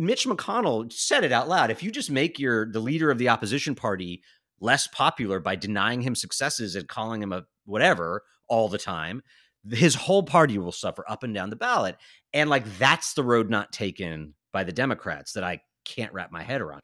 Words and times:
Mitch 0.00 0.26
McConnell 0.26 0.90
said 0.90 1.24
it 1.24 1.30
out 1.30 1.46
loud. 1.46 1.70
If 1.70 1.82
you 1.82 1.90
just 1.90 2.10
make 2.10 2.38
your 2.38 2.72
the 2.72 2.80
leader 2.80 3.10
of 3.10 3.18
the 3.18 3.28
opposition 3.28 3.74
party 3.74 4.22
less 4.58 4.86
popular 4.86 5.40
by 5.40 5.56
denying 5.56 6.00
him 6.00 6.14
successes 6.14 6.74
and 6.74 6.88
calling 6.88 7.22
him 7.22 7.34
a 7.34 7.44
whatever 7.66 8.22
all 8.48 8.70
the 8.70 8.78
time, 8.78 9.22
his 9.70 9.94
whole 9.94 10.22
party 10.22 10.56
will 10.56 10.72
suffer 10.72 11.04
up 11.06 11.22
and 11.22 11.34
down 11.34 11.50
the 11.50 11.56
ballot. 11.56 11.96
And 12.32 12.48
like 12.48 12.64
that's 12.78 13.12
the 13.12 13.22
road 13.22 13.50
not 13.50 13.72
taken 13.72 14.32
by 14.54 14.64
the 14.64 14.72
Democrats 14.72 15.34
that 15.34 15.44
I 15.44 15.60
can't 15.84 16.14
wrap 16.14 16.32
my 16.32 16.42
head 16.42 16.62
around. 16.62 16.80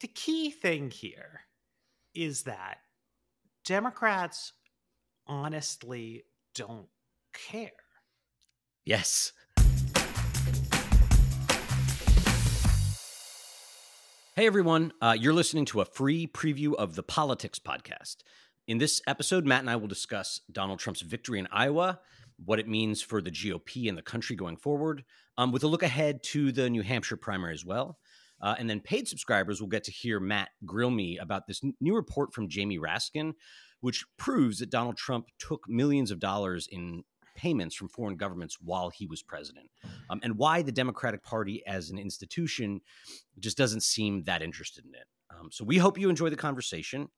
The 0.00 0.06
key 0.06 0.52
thing 0.52 0.92
here 0.92 1.40
is 2.14 2.42
that 2.42 2.78
Democrats 3.64 4.52
honestly 5.26 6.24
don't 6.54 6.86
care. 7.32 7.70
Yes. 8.84 9.32
Hey 14.34 14.46
everyone, 14.46 14.94
uh, 15.02 15.14
you're 15.20 15.34
listening 15.34 15.66
to 15.66 15.82
a 15.82 15.84
free 15.84 16.26
preview 16.26 16.74
of 16.74 16.94
the 16.94 17.02
Politix 17.02 17.60
Podcast. 17.60 18.22
In 18.66 18.78
this 18.78 19.02
episode, 19.06 19.44
Matt 19.44 19.60
and 19.60 19.68
I 19.68 19.76
will 19.76 19.88
discuss 19.88 20.40
Donald 20.50 20.78
Trump's 20.78 21.02
victory 21.02 21.38
in 21.38 21.46
Iowa, 21.52 22.00
what 22.42 22.58
it 22.58 22.66
means 22.66 23.02
for 23.02 23.20
the 23.20 23.30
GOP 23.30 23.90
and 23.90 23.98
the 23.98 24.00
country 24.00 24.34
going 24.34 24.56
forward, 24.56 25.04
um, 25.36 25.52
with 25.52 25.64
a 25.64 25.66
look 25.66 25.82
ahead 25.82 26.22
to 26.30 26.50
the 26.50 26.70
New 26.70 26.80
Hampshire 26.80 27.18
primary 27.18 27.52
as 27.52 27.66
well. 27.66 27.98
Uh, 28.40 28.54
and 28.58 28.70
then 28.70 28.80
paid 28.80 29.06
subscribers 29.06 29.60
will 29.60 29.68
get 29.68 29.84
to 29.84 29.92
hear 29.92 30.18
Matt 30.18 30.48
grill 30.64 30.90
me 30.90 31.18
about 31.18 31.46
this 31.46 31.60
new 31.82 31.94
report 31.94 32.32
from 32.32 32.48
Jamie 32.48 32.78
Raskin, 32.78 33.34
which 33.82 34.02
proves 34.16 34.60
that 34.60 34.70
Donald 34.70 34.96
Trump 34.96 35.26
took 35.38 35.68
millions 35.68 36.10
of 36.10 36.20
dollars 36.20 36.66
in 36.72 37.04
payments 37.42 37.74
from 37.74 37.88
foreign 37.88 38.16
governments 38.16 38.58
while 38.60 38.88
he 38.88 39.04
was 39.04 39.20
president, 39.20 39.68
um, 40.10 40.20
and 40.22 40.38
why 40.38 40.62
the 40.62 40.70
Democratic 40.70 41.24
Party 41.24 41.60
as 41.66 41.90
an 41.90 41.98
institution 41.98 42.80
just 43.40 43.58
doesn't 43.58 43.82
seem 43.82 44.22
that 44.22 44.42
interested 44.42 44.84
in 44.84 44.94
it. 44.94 45.06
Um, 45.28 45.48
so 45.50 45.64
we 45.64 45.78
hope 45.78 45.98
you 45.98 46.08
enjoy 46.08 46.30
the 46.30 46.36
conversation. 46.36 47.08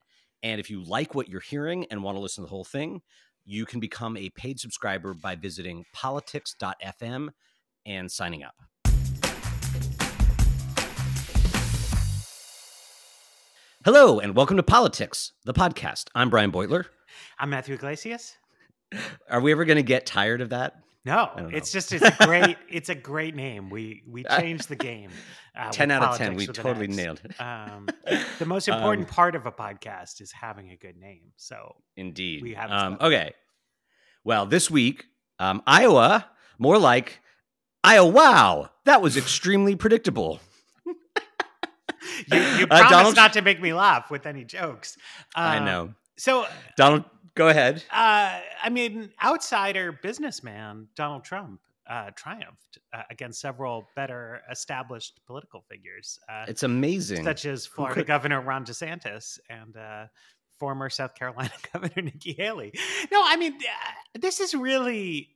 And 0.42 0.60
if 0.60 0.70
you 0.70 0.82
like 0.82 1.14
what 1.14 1.28
you're 1.28 1.40
hearing 1.40 1.86
and 1.90 2.02
want 2.02 2.16
to 2.16 2.20
listen 2.20 2.42
to 2.42 2.46
the 2.46 2.50
whole 2.50 2.64
thing, 2.64 3.02
you 3.44 3.66
can 3.66 3.80
become 3.80 4.16
a 4.16 4.30
paid 4.30 4.58
subscriber 4.58 5.12
by 5.12 5.34
visiting 5.34 5.84
politix.fm 5.94 7.28
and 7.84 8.10
signing 8.10 8.42
up. 8.42 8.54
Hello, 13.84 14.18
and 14.18 14.34
welcome 14.34 14.56
to 14.56 14.62
Politix, 14.62 15.32
the 15.44 15.52
podcast. 15.52 16.04
I'm 16.14 16.30
Brian 16.30 16.50
Beutler. 16.50 16.86
I'm 17.38 17.50
Matthew 17.50 17.74
Yglesias. 17.74 18.36
Are 19.28 19.40
we 19.40 19.52
ever 19.52 19.64
going 19.64 19.76
to 19.76 19.82
get 19.82 20.06
tired 20.06 20.40
of 20.40 20.50
that? 20.50 20.76
No, 21.06 21.30
it's 21.52 21.70
just 21.70 21.92
it's 21.92 22.02
a 22.04 22.26
great 22.26 22.56
it's 22.70 22.88
a 22.88 22.94
great 22.94 23.34
name. 23.36 23.68
We 23.68 24.02
we 24.08 24.24
changed 24.24 24.68
the 24.68 24.76
game. 24.76 25.10
Uh, 25.56 25.70
10 25.70 25.92
out 25.92 26.02
of 26.02 26.18
10. 26.18 26.34
We 26.34 26.48
totally 26.48 26.88
nailed 26.88 27.20
it. 27.22 27.40
Um, 27.40 27.86
the 28.40 28.44
most 28.44 28.66
important 28.66 29.06
Um, 29.08 29.14
part 29.14 29.36
of 29.36 29.46
a 29.46 29.52
podcast 29.52 30.20
is 30.20 30.32
having 30.32 30.70
a 30.72 30.76
good 30.76 30.96
name. 30.96 31.30
So 31.36 31.76
Indeed. 31.96 32.42
We 32.42 32.54
have 32.54 32.72
um, 32.72 32.98
okay. 33.00 33.34
Well, 34.24 34.46
this 34.46 34.68
week, 34.68 35.04
um, 35.38 35.62
Iowa, 35.64 36.28
more 36.58 36.76
like 36.76 37.20
Iowa. 37.84 38.10
Wow, 38.10 38.70
that 38.84 39.00
was 39.00 39.16
extremely 39.16 39.76
predictable. 39.76 40.40
you, 40.84 40.94
you 42.32 42.64
Uh, 42.64 42.66
promised 42.66 42.90
Donald- 42.90 43.16
not 43.16 43.32
to 43.34 43.42
make 43.42 43.60
me 43.60 43.72
laugh 43.72 44.10
with 44.10 44.26
any 44.26 44.42
jokes. 44.44 44.96
I 45.36 45.58
Uh, 45.58 45.64
know. 45.64 45.94
So 46.16 46.46
Donald, 46.76 47.04
go 47.34 47.48
ahead. 47.48 47.82
Uh, 47.90 48.40
I 48.62 48.68
mean, 48.70 49.10
outsider 49.22 49.92
businessman 50.02 50.88
Donald 50.96 51.24
Trump 51.24 51.60
uh, 51.88 52.10
triumphed 52.16 52.78
uh, 52.94 53.02
against 53.10 53.40
several 53.40 53.86
better 53.94 54.40
established 54.50 55.20
political 55.27 55.64
figures, 55.68 56.18
uh, 56.30 56.44
It's 56.48 56.62
amazing. 56.62 57.24
such 57.24 57.44
as 57.44 57.66
Florida 57.66 57.96
could- 58.00 58.06
Governor 58.06 58.40
Ron 58.40 58.64
DeSantis 58.64 59.38
and 59.50 59.77
uh, 59.77 60.06
former 60.58 60.88
South 60.88 61.14
Carolina 61.14 61.50
Governor 61.72 62.02
Nikki 62.02 62.32
Haley. 62.32 62.72
No, 63.12 63.20
I 63.24 63.36
mean, 63.36 63.55
uh, 63.55 64.18
this 64.18 64.40
is 64.40 64.55
really. 64.55 65.28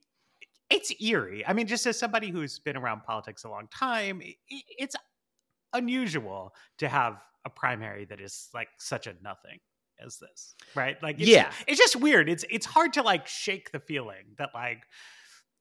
It's 0.70 0.92
eerie. 1.00 1.47
I 1.47 1.54
mean, 1.54 1.66
just 1.66 1.86
as 1.86 1.98
somebody 1.98 2.28
who's 2.30 2.59
been 2.59 2.76
around 2.76 3.03
politics 3.03 3.44
a 3.44 3.48
long 3.48 3.69
time, 3.75 4.20
it's 4.50 4.94
unusual 5.72 6.54
to 6.78 6.88
have 6.88 7.22
a 7.44 7.50
primary 7.50 8.04
that 8.06 8.20
is 8.20 8.48
like 8.54 8.69
such 8.78 9.06
a 9.06 9.15
nothing 9.22 9.59
as 10.04 10.19
this, 10.19 10.54
right? 10.75 11.00
Like, 11.03 11.19
it's, 11.20 11.28
Yeah. 11.28 11.50
it's 11.66 11.78
just 11.78 11.97
weird. 11.97 12.28
It's 12.28 12.44
it's 12.50 12.66
hard 12.66 12.92
to 12.94 13.03
like 13.03 13.26
shake 13.26 13.72
the 13.72 13.81
feeling 13.81 14.34
that 14.38 14.50
like 14.54 14.82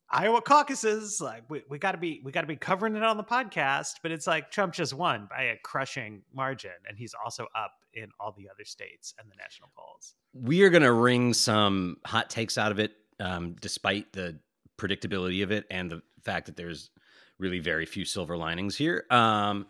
Iowa 0.10 0.42
caucuses, 0.42 1.20
like 1.20 1.44
we, 1.50 1.64
we 1.70 1.80
gotta 1.80 1.98
be 1.98 2.22
we 2.24 2.32
gotta 2.32 2.48
be 2.48 2.56
covering 2.56 2.96
it 2.96 3.04
on 3.04 3.18
the 3.18 3.24
podcast, 3.24 3.96
but 4.02 4.12
it's 4.12 4.26
like 4.28 4.52
Trump 4.52 4.74
just 4.74 4.94
won 4.94 5.28
by 5.30 5.44
a 5.44 5.56
crushing 5.64 6.22
margin, 6.34 6.72
and 6.88 6.98
he's 6.98 7.14
also 7.24 7.48
up 7.56 7.72
in 7.94 8.10
all 8.20 8.34
the 8.38 8.48
other 8.50 8.64
states 8.64 9.14
and 9.20 9.30
the 9.30 9.36
national 9.36 9.70
polls. 9.76 10.14
we 10.34 10.62
are 10.64 10.70
going 10.70 10.84
to 10.84 10.94
wring 10.94 11.34
some 11.34 11.98
hot 12.06 12.30
takes 12.30 12.58
out 12.58 12.72
of 12.72 12.80
it, 12.80 12.92
um, 13.20 13.56
despite 13.60 14.14
the 14.14 14.38
predictability 14.78 15.42
of 15.44 15.52
it 15.52 15.66
and 15.72 15.90
the 15.90 16.02
fact 16.24 16.46
that 16.46 16.56
there's 16.56 16.92
really 17.40 17.58
very 17.60 17.86
few 17.88 18.06
silver 18.06 18.38
linings 18.38 18.76
here. 18.76 19.04
Um, 19.10 19.66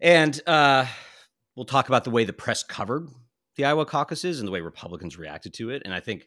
and 0.00 0.40
uh, 0.46 0.86
we'll 1.56 1.64
talk 1.66 1.88
about 1.88 2.04
the 2.04 2.10
way 2.10 2.24
the 2.24 2.32
press 2.32 2.62
covered 2.62 3.08
the 3.60 3.66
Iowa 3.66 3.84
caucuses 3.84 4.40
and 4.40 4.48
the 4.48 4.52
way 4.52 4.62
Republicans 4.62 5.18
reacted 5.18 5.52
to 5.54 5.68
it. 5.68 5.82
And 5.84 5.92
I 5.92 6.00
think, 6.00 6.26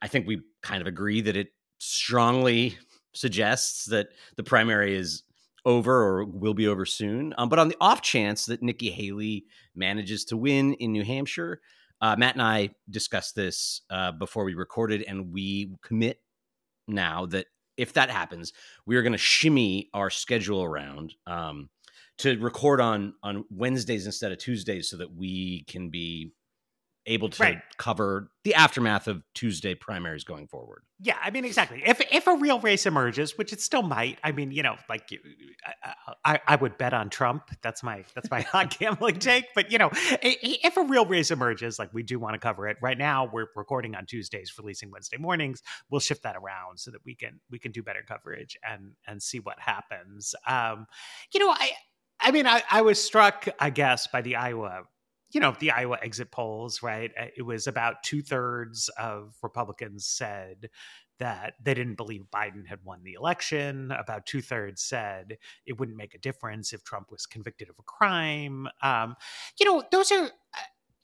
I 0.00 0.08
think 0.08 0.26
we 0.26 0.40
kind 0.62 0.80
of 0.80 0.86
agree 0.86 1.20
that 1.20 1.36
it 1.36 1.48
strongly 1.78 2.78
suggests 3.12 3.84
that 3.86 4.08
the 4.36 4.42
primary 4.42 4.96
is 4.96 5.24
over 5.66 5.92
or 5.92 6.24
will 6.24 6.54
be 6.54 6.66
over 6.66 6.86
soon. 6.86 7.34
Um, 7.36 7.50
but 7.50 7.58
on 7.58 7.68
the 7.68 7.76
off 7.82 8.00
chance 8.00 8.46
that 8.46 8.62
Nikki 8.62 8.90
Haley 8.90 9.44
manages 9.74 10.24
to 10.26 10.38
win 10.38 10.72
in 10.74 10.92
New 10.92 11.04
Hampshire, 11.04 11.60
uh, 12.00 12.16
Matt 12.16 12.34
and 12.34 12.42
I 12.42 12.70
discussed 12.88 13.34
this 13.34 13.82
uh, 13.90 14.12
before 14.12 14.44
we 14.44 14.54
recorded, 14.54 15.02
and 15.02 15.34
we 15.34 15.74
commit 15.82 16.22
now 16.88 17.26
that 17.26 17.44
if 17.76 17.92
that 17.92 18.08
happens, 18.08 18.54
we 18.86 18.96
are 18.96 19.02
going 19.02 19.12
to 19.12 19.18
shimmy 19.18 19.90
our 19.92 20.08
schedule 20.08 20.64
around 20.64 21.12
um, 21.26 21.68
to 22.18 22.38
record 22.38 22.80
on 22.80 23.12
on 23.22 23.44
Wednesdays 23.50 24.06
instead 24.06 24.32
of 24.32 24.38
Tuesdays, 24.38 24.88
so 24.88 24.96
that 24.96 25.14
we 25.14 25.64
can 25.64 25.90
be 25.90 26.32
able 27.06 27.28
to 27.30 27.42
Right. 27.42 27.62
cover 27.78 28.30
the 28.44 28.54
aftermath 28.54 29.08
of 29.08 29.22
Tuesday 29.34 29.74
primaries 29.74 30.24
going 30.24 30.46
forward. 30.46 30.82
Yeah, 30.98 31.16
I 31.22 31.30
mean, 31.30 31.44
exactly. 31.44 31.82
If 31.84 32.00
if 32.12 32.26
a 32.26 32.36
real 32.36 32.60
race 32.60 32.84
emerges, 32.84 33.38
which 33.38 33.52
it 33.52 33.60
still 33.60 33.82
might, 33.82 34.18
I 34.22 34.32
mean, 34.32 34.50
you 34.50 34.62
know, 34.62 34.76
like 34.88 35.08
I, 35.82 35.94
I, 36.24 36.40
I 36.46 36.56
would 36.56 36.76
bet 36.76 36.92
on 36.92 37.08
Trump. 37.08 37.50
That's 37.62 37.82
my 37.82 38.04
that's 38.14 38.30
my 38.30 38.40
hot 38.52 38.78
gambling 38.78 39.18
take. 39.18 39.46
But 39.54 39.72
you 39.72 39.78
know, 39.78 39.90
if 40.22 40.76
a 40.76 40.82
real 40.82 41.06
race 41.06 41.30
emerges, 41.30 41.78
like 41.78 41.92
we 41.94 42.02
do 42.02 42.18
want 42.18 42.34
to 42.34 42.38
cover 42.38 42.68
it. 42.68 42.76
Right 42.82 42.98
now, 42.98 43.30
we're 43.32 43.46
recording 43.56 43.94
on 43.94 44.04
Tuesdays, 44.06 44.52
releasing 44.58 44.90
Wednesday 44.90 45.16
mornings. 45.16 45.62
We'll 45.90 46.00
shift 46.00 46.22
that 46.24 46.36
around 46.36 46.78
so 46.80 46.90
that 46.90 47.00
we 47.04 47.14
can 47.14 47.40
we 47.50 47.58
can 47.58 47.72
do 47.72 47.82
better 47.82 48.02
coverage 48.06 48.56
and 48.62 48.92
and 49.06 49.22
see 49.22 49.40
what 49.40 49.58
happens. 49.58 50.34
Um, 50.46 50.86
you 51.32 51.40
know, 51.40 51.50
I 51.50 51.72
I 52.20 52.30
mean, 52.30 52.46
I, 52.46 52.62
I 52.70 52.82
was 52.82 53.02
struck, 53.02 53.48
I 53.58 53.70
guess, 53.70 54.06
by 54.06 54.20
the 54.20 54.36
Iowa 54.36 54.82
you 55.32 55.40
know 55.40 55.54
the 55.58 55.70
Iowa 55.70 55.98
exit 56.02 56.30
polls, 56.30 56.82
right? 56.82 57.12
Uh, 57.18 57.26
It 57.36 57.42
was 57.42 57.66
about 57.66 58.02
two 58.02 58.22
thirds 58.22 58.88
of 58.98 59.34
Republicans 59.42 60.06
said 60.06 60.70
that 61.18 61.54
they 61.62 61.74
didn't 61.74 61.96
believe 61.96 62.24
Biden 62.34 62.66
had 62.66 62.80
won 62.82 63.02
the 63.04 63.12
election. 63.12 63.92
About 63.92 64.26
two 64.26 64.40
thirds 64.40 64.82
said 64.82 65.36
it 65.66 65.78
wouldn't 65.78 65.96
make 65.96 66.14
a 66.14 66.18
difference 66.18 66.72
if 66.72 66.82
Trump 66.82 67.10
was 67.10 67.26
convicted 67.26 67.68
of 67.68 67.76
a 67.78 67.82
crime. 67.82 68.66
Um, 68.82 69.14
you 69.58 69.66
know, 69.66 69.82
those 69.92 70.10
are, 70.10 70.24
uh, 70.24 70.60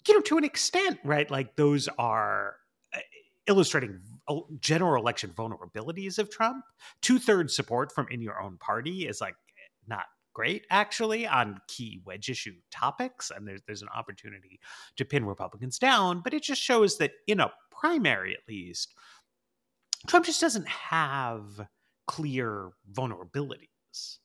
you 0.08 0.14
know, 0.14 0.22
to 0.22 0.38
an 0.38 0.44
extent, 0.44 0.98
right? 1.04 1.30
Like 1.30 1.56
those 1.56 1.88
are 1.98 2.56
uh, 2.94 3.00
illustrating 3.46 4.00
uh, 4.26 4.40
general 4.58 5.00
election 5.02 5.30
vulnerabilities 5.36 6.18
of 6.18 6.30
Trump. 6.30 6.64
Two 7.02 7.18
thirds 7.18 7.54
support 7.54 7.92
from 7.92 8.08
in 8.10 8.22
your 8.22 8.40
own 8.40 8.56
party 8.56 9.06
is 9.06 9.20
like 9.20 9.36
not 9.86 10.06
great 10.36 10.66
actually 10.70 11.26
on 11.26 11.58
key 11.66 12.02
wedge 12.04 12.28
issue 12.28 12.52
topics 12.70 13.32
and 13.34 13.48
there's 13.48 13.62
there's 13.66 13.80
an 13.80 13.88
opportunity 13.96 14.60
to 14.94 15.02
pin 15.02 15.24
republicans 15.24 15.78
down 15.78 16.20
but 16.22 16.34
it 16.34 16.42
just 16.42 16.60
shows 16.60 16.98
that 16.98 17.12
in 17.26 17.40
a 17.40 17.50
primary 17.80 18.34
at 18.34 18.46
least 18.46 18.92
trump 20.06 20.26
just 20.26 20.42
doesn't 20.42 20.68
have 20.68 21.66
clear 22.06 22.68
vulnerabilities 22.92 24.18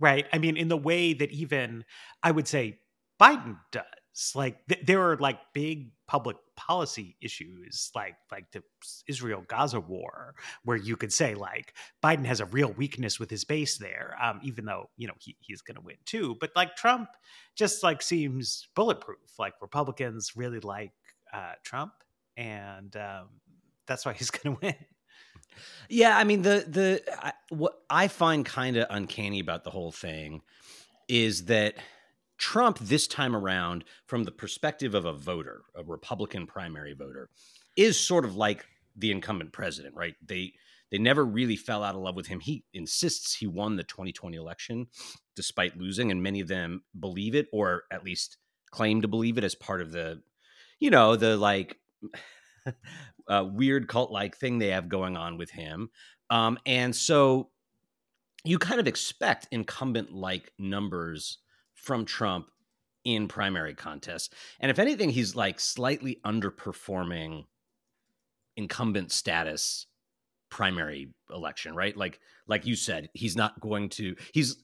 right? 0.00 0.26
I 0.34 0.38
mean 0.38 0.58
in 0.58 0.68
the 0.68 0.76
way 0.76 1.14
that 1.14 1.30
even 1.30 1.86
i 2.22 2.30
would 2.30 2.46
say 2.46 2.80
biden 3.18 3.56
does. 3.70 4.32
Like 4.34 4.66
th- 4.66 4.84
there 4.84 5.00
are 5.00 5.16
like 5.16 5.38
big 5.54 5.92
public 6.06 6.36
policy 6.66 7.16
issues 7.20 7.90
like 7.94 8.14
like 8.30 8.50
the 8.52 8.62
israel 9.08 9.44
gaza 9.48 9.80
war 9.80 10.34
where 10.64 10.76
you 10.76 10.96
could 10.96 11.12
say 11.12 11.34
like 11.34 11.74
biden 12.04 12.24
has 12.24 12.40
a 12.40 12.46
real 12.46 12.72
weakness 12.72 13.18
with 13.18 13.30
his 13.30 13.44
base 13.44 13.78
there 13.78 14.16
um, 14.22 14.40
even 14.42 14.64
though 14.64 14.88
you 14.96 15.06
know 15.06 15.14
he, 15.18 15.36
he's 15.40 15.62
going 15.62 15.76
to 15.76 15.80
win 15.80 15.96
too. 16.04 16.36
But 16.40 16.52
like 16.56 16.76
trump 16.76 17.08
just 17.54 17.82
like 17.82 18.02
seems 18.02 18.68
bulletproof. 18.74 19.38
Like 19.38 19.54
republicans 19.60 20.32
really 20.36 20.60
like 20.60 20.92
uh, 21.32 21.54
trump 21.62 21.92
and 22.36 22.94
um, 22.96 23.28
that's 23.86 24.04
why 24.06 24.12
he's 24.12 24.30
going 24.30 24.56
to 24.56 24.60
win. 24.62 24.74
Yeah, 25.88 26.16
I 26.16 26.24
mean 26.24 26.42
the 26.42 26.64
the 26.66 27.02
I, 27.18 27.32
what 27.50 27.74
I 27.90 28.08
find 28.08 28.44
kind 28.44 28.76
of 28.76 28.86
uncanny 28.88 29.40
about 29.40 29.64
the 29.64 29.70
whole 29.70 29.92
thing 29.92 30.42
is 31.08 31.46
that 31.46 31.74
Trump 32.42 32.76
this 32.80 33.06
time 33.06 33.36
around, 33.36 33.84
from 34.06 34.24
the 34.24 34.32
perspective 34.32 34.96
of 34.96 35.04
a 35.04 35.12
voter, 35.12 35.62
a 35.76 35.84
Republican 35.84 36.44
primary 36.44 36.92
voter, 36.92 37.30
is 37.76 37.96
sort 37.96 38.24
of 38.24 38.34
like 38.34 38.66
the 38.96 39.12
incumbent 39.12 39.52
president, 39.52 39.94
right? 39.94 40.16
They 40.26 40.54
they 40.90 40.98
never 40.98 41.24
really 41.24 41.54
fell 41.54 41.84
out 41.84 41.94
of 41.94 42.00
love 42.00 42.16
with 42.16 42.26
him. 42.26 42.40
He 42.40 42.64
insists 42.74 43.32
he 43.36 43.46
won 43.46 43.76
the 43.76 43.84
2020 43.84 44.36
election 44.36 44.88
despite 45.36 45.78
losing, 45.78 46.10
and 46.10 46.20
many 46.20 46.40
of 46.40 46.48
them 46.48 46.82
believe 46.98 47.36
it, 47.36 47.46
or 47.52 47.84
at 47.92 48.04
least 48.04 48.38
claim 48.72 49.02
to 49.02 49.08
believe 49.08 49.38
it 49.38 49.44
as 49.44 49.54
part 49.54 49.80
of 49.80 49.92
the, 49.92 50.20
you 50.80 50.90
know, 50.90 51.14
the 51.14 51.36
like 51.36 51.76
uh, 53.28 53.46
weird 53.52 53.86
cult 53.86 54.10
like 54.10 54.36
thing 54.36 54.58
they 54.58 54.70
have 54.70 54.88
going 54.88 55.16
on 55.16 55.38
with 55.38 55.52
him. 55.52 55.90
Um, 56.28 56.58
and 56.66 56.94
so 56.94 57.50
you 58.44 58.58
kind 58.58 58.80
of 58.80 58.88
expect 58.88 59.46
incumbent 59.52 60.12
like 60.12 60.52
numbers 60.58 61.38
from 61.82 62.04
Trump 62.04 62.46
in 63.04 63.28
primary 63.28 63.74
contests. 63.74 64.30
And 64.60 64.70
if 64.70 64.78
anything, 64.78 65.10
he's 65.10 65.36
like 65.36 65.60
slightly 65.60 66.20
underperforming 66.24 67.44
incumbent 68.56 69.12
status 69.12 69.86
primary 70.50 71.12
election, 71.30 71.74
right? 71.74 71.96
Like 71.96 72.20
like 72.46 72.66
you 72.66 72.76
said, 72.76 73.08
he's 73.14 73.36
not 73.36 73.60
going 73.60 73.88
to 73.90 74.14
he's 74.32 74.62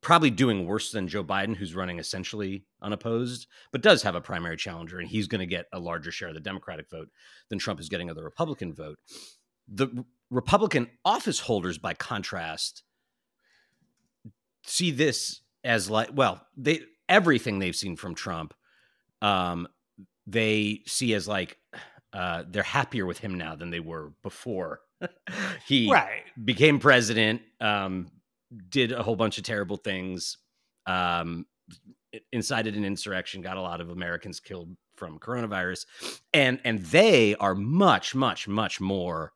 probably 0.00 0.30
doing 0.30 0.64
worse 0.64 0.92
than 0.92 1.08
Joe 1.08 1.24
Biden 1.24 1.56
who's 1.56 1.74
running 1.74 1.98
essentially 1.98 2.64
unopposed, 2.80 3.48
but 3.72 3.82
does 3.82 4.02
have 4.02 4.14
a 4.14 4.20
primary 4.20 4.56
challenger 4.56 4.98
and 4.98 5.08
he's 5.08 5.26
going 5.26 5.40
to 5.40 5.46
get 5.46 5.66
a 5.72 5.80
larger 5.80 6.12
share 6.12 6.28
of 6.28 6.34
the 6.34 6.40
Democratic 6.40 6.88
vote 6.88 7.08
than 7.48 7.58
Trump 7.58 7.80
is 7.80 7.88
getting 7.88 8.08
of 8.08 8.16
the 8.16 8.22
Republican 8.22 8.72
vote. 8.72 8.98
The 9.66 10.04
Republican 10.30 10.88
office 11.04 11.40
holders 11.40 11.78
by 11.78 11.94
contrast 11.94 12.84
see 14.64 14.90
this 14.90 15.40
as 15.64 15.90
like 15.90 16.10
well, 16.12 16.46
they 16.56 16.80
everything 17.08 17.58
they've 17.58 17.76
seen 17.76 17.96
from 17.96 18.14
Trump 18.14 18.54
um 19.20 19.66
they 20.26 20.82
see 20.86 21.14
as 21.14 21.26
like 21.26 21.58
uh, 22.12 22.44
they're 22.48 22.62
happier 22.62 23.04
with 23.06 23.18
him 23.18 23.34
now 23.36 23.54
than 23.54 23.70
they 23.70 23.80
were 23.80 24.12
before 24.22 24.80
he 25.66 25.90
right. 25.90 26.24
became 26.42 26.78
president. 26.78 27.42
Um, 27.60 28.08
did 28.70 28.92
a 28.92 29.02
whole 29.02 29.16
bunch 29.16 29.38
of 29.38 29.44
terrible 29.44 29.76
things. 29.76 30.38
Um, 30.86 31.46
incited 32.32 32.74
an 32.74 32.84
insurrection, 32.84 33.42
got 33.42 33.58
a 33.58 33.62
lot 33.62 33.80
of 33.80 33.90
Americans 33.90 34.40
killed 34.40 34.74
from 34.96 35.18
coronavirus, 35.18 35.84
and 36.32 36.60
and 36.64 36.80
they 36.80 37.34
are 37.36 37.54
much, 37.54 38.14
much, 38.14 38.48
much 38.48 38.80
more 38.80 39.32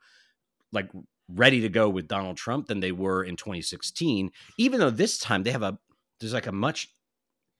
like 0.72 0.88
ready 1.28 1.60
to 1.60 1.68
go 1.68 1.88
with 1.88 2.08
Donald 2.08 2.36
Trump 2.36 2.66
than 2.66 2.80
they 2.80 2.92
were 2.92 3.22
in 3.22 3.36
2016. 3.36 4.30
Even 4.58 4.80
though 4.80 4.90
this 4.90 5.18
time 5.18 5.42
they 5.42 5.50
have 5.50 5.62
a 5.62 5.78
there's 6.22 6.32
like 6.32 6.46
a 6.46 6.52
much 6.52 6.88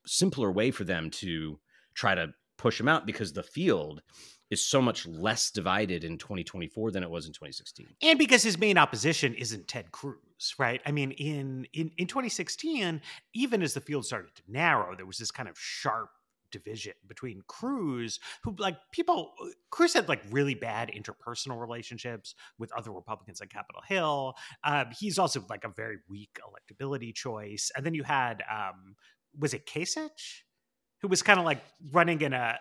simpler 0.06 0.50
way 0.50 0.70
for 0.70 0.84
them 0.84 1.10
to 1.10 1.58
try 1.94 2.14
to 2.14 2.28
push 2.56 2.80
him 2.80 2.88
out 2.88 3.06
because 3.06 3.32
the 3.32 3.42
field 3.42 4.02
is 4.50 4.64
so 4.64 4.82
much 4.82 5.06
less 5.06 5.50
divided 5.50 6.04
in 6.04 6.18
2024 6.18 6.90
than 6.90 7.02
it 7.02 7.10
was 7.10 7.26
in 7.26 7.32
2016. 7.32 7.86
And 8.02 8.18
because 8.18 8.42
his 8.42 8.58
main 8.58 8.76
opposition 8.76 9.34
isn't 9.34 9.66
Ted 9.66 9.90
Cruz, 9.92 10.54
right? 10.58 10.80
I 10.84 10.92
mean, 10.92 11.12
in, 11.12 11.66
in 11.72 11.90
in 11.96 12.06
2016, 12.06 13.00
even 13.34 13.62
as 13.62 13.74
the 13.74 13.80
field 13.80 14.04
started 14.04 14.34
to 14.34 14.42
narrow, 14.46 14.94
there 14.94 15.06
was 15.06 15.18
this 15.18 15.30
kind 15.30 15.48
of 15.48 15.58
sharp 15.58 16.10
division 16.52 16.92
between 17.08 17.42
Cruz, 17.48 18.20
who 18.44 18.54
like 18.58 18.76
people 18.92 19.32
Cruz 19.70 19.94
had 19.94 20.08
like 20.08 20.22
really 20.30 20.54
bad 20.54 20.90
interpersonal 20.90 21.60
relationships 21.60 22.34
with 22.58 22.72
other 22.72 22.92
Republicans 22.92 23.40
on 23.40 23.48
Capitol 23.48 23.82
Hill. 23.86 24.34
Um, 24.62 24.86
he's 24.96 25.18
also 25.18 25.44
like 25.50 25.64
a 25.64 25.68
very 25.68 25.96
weak 26.08 26.38
electability 26.46 27.14
choice. 27.14 27.72
And 27.76 27.84
then 27.84 27.94
you 27.94 28.04
had 28.04 28.42
um, 28.50 28.96
was 29.36 29.54
it 29.54 29.66
Kasich? 29.66 30.42
Who 31.00 31.08
was 31.08 31.22
kind 31.22 31.40
of 31.40 31.44
like 31.44 31.62
running 31.90 32.20
in 32.20 32.32
a 32.32 32.58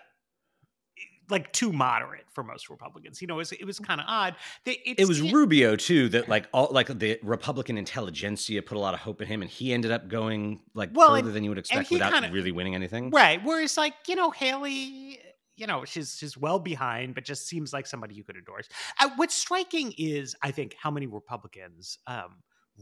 like 1.31 1.51
too 1.53 1.71
moderate 1.71 2.25
for 2.33 2.43
most 2.43 2.69
Republicans. 2.69 3.21
You 3.21 3.27
know, 3.27 3.35
it 3.35 3.37
was, 3.37 3.51
it 3.53 3.65
was 3.65 3.79
kind 3.79 3.99
of 3.99 4.05
odd. 4.07 4.35
it 4.65 5.07
was 5.07 5.21
it, 5.21 5.33
Rubio 5.33 5.75
too 5.75 6.09
that 6.09 6.29
like 6.29 6.47
all 6.53 6.69
like 6.71 6.87
the 6.87 7.19
Republican 7.23 7.77
intelligentsia 7.77 8.61
put 8.61 8.77
a 8.77 8.79
lot 8.79 8.93
of 8.93 8.99
hope 8.99 9.21
in 9.21 9.27
him, 9.27 9.41
and 9.41 9.49
he 9.49 9.73
ended 9.73 9.91
up 9.91 10.07
going 10.07 10.61
like 10.73 10.89
well, 10.93 11.09
further 11.09 11.27
and, 11.27 11.35
than 11.35 11.43
you 11.43 11.49
would 11.49 11.59
expect 11.59 11.89
without 11.91 12.13
kinda, 12.13 12.29
really 12.31 12.51
winning 12.51 12.75
anything. 12.75 13.09
Right. 13.09 13.43
Whereas 13.43 13.77
like 13.77 13.93
you 14.07 14.15
know 14.15 14.31
Haley. 14.31 15.19
You 15.57 15.67
know, 15.67 15.85
she's 15.85 16.15
she's 16.17 16.35
well 16.35 16.57
behind, 16.57 17.13
but 17.13 17.23
just 17.23 17.47
seems 17.47 17.71
like 17.71 17.85
somebody 17.85 18.15
you 18.15 18.23
could 18.23 18.35
endorse. 18.35 18.67
Uh, 18.99 19.09
what's 19.17 19.35
striking 19.35 19.93
is, 19.95 20.35
I 20.41 20.49
think, 20.49 20.75
how 20.81 20.89
many 20.89 21.05
Republicans 21.05 21.99
um, 22.07 22.37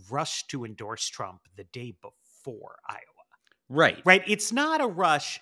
rushed 0.09 0.49
to 0.51 0.63
endorse 0.63 1.07
Trump 1.07 1.41
the 1.57 1.65
day 1.65 1.93
before 2.01 2.77
Iowa. 2.87 2.99
Right. 3.69 4.01
Right. 4.05 4.23
It's 4.27 4.51
not 4.51 4.81
a 4.81 4.87
rush 4.87 5.39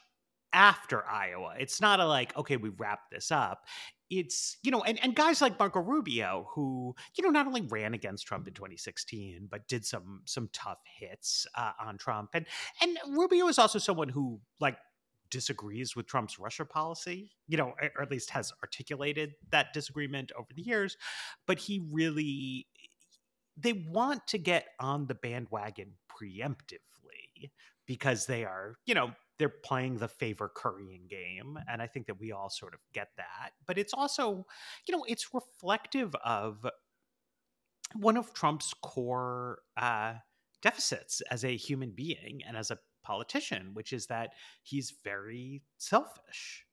after 0.53 1.05
Iowa. 1.05 1.55
It's 1.59 1.81
not 1.81 1.99
a 1.99 2.05
like, 2.05 2.35
okay, 2.37 2.57
we 2.57 2.69
wrap 2.69 3.09
this 3.11 3.31
up. 3.31 3.65
It's, 4.09 4.57
you 4.63 4.71
know, 4.71 4.81
and, 4.83 4.97
and 5.03 5.15
guys 5.15 5.41
like 5.41 5.59
Marco 5.59 5.81
Rubio, 5.81 6.47
who, 6.53 6.95
you 7.15 7.23
know, 7.23 7.29
not 7.29 7.45
only 7.45 7.61
ran 7.61 7.93
against 7.93 8.25
Trump 8.25 8.47
in 8.47 8.53
2016, 8.53 9.47
but 9.51 9.67
did 9.67 9.85
some 9.85 10.21
some 10.25 10.49
tough 10.53 10.79
hits 10.99 11.45
uh, 11.55 11.71
on 11.79 11.97
Trump. 11.97 12.29
And 12.33 12.45
and 12.81 12.97
Rubio 13.09 13.47
is 13.47 13.59
also 13.59 13.79
someone 13.79 14.09
who 14.09 14.39
like 14.61 14.77
disagrees 15.29 15.95
with 15.95 16.07
Trump's 16.07 16.39
Russia 16.39 16.63
policy, 16.63 17.31
you 17.47 17.57
know, 17.57 17.73
or 17.95 18.01
at 18.01 18.09
least 18.09 18.29
has 18.29 18.53
articulated 18.63 19.33
that 19.51 19.73
disagreement 19.73 20.31
over 20.37 20.47
the 20.55 20.61
years. 20.61 20.95
But 21.45 21.59
he 21.59 21.85
really 21.91 22.67
they 23.57 23.73
want 23.73 24.27
to 24.27 24.37
get 24.37 24.67
on 24.79 25.07
the 25.07 25.15
bandwagon 25.15 25.93
preemptively 26.09 27.51
because 27.85 28.27
they 28.27 28.45
are, 28.45 28.75
you 28.85 28.93
know, 28.93 29.11
they're 29.39 29.53
playing 29.63 29.97
the 29.97 30.07
favor 30.07 30.51
currying 30.53 31.07
game 31.09 31.57
and 31.69 31.81
i 31.81 31.87
think 31.87 32.07
that 32.07 32.19
we 32.19 32.31
all 32.31 32.49
sort 32.49 32.73
of 32.73 32.79
get 32.93 33.09
that 33.17 33.51
but 33.65 33.77
it's 33.77 33.93
also 33.93 34.45
you 34.87 34.95
know 34.95 35.05
it's 35.07 35.33
reflective 35.33 36.15
of 36.23 36.65
one 37.95 38.17
of 38.17 38.33
trump's 38.33 38.73
core 38.81 39.59
uh, 39.77 40.13
deficits 40.61 41.21
as 41.31 41.45
a 41.45 41.55
human 41.55 41.91
being 41.91 42.41
and 42.47 42.57
as 42.57 42.71
a 42.71 42.77
politician 43.03 43.69
which 43.73 43.93
is 43.93 44.07
that 44.07 44.31
he's 44.63 44.93
very 45.03 45.61
selfish 45.77 46.65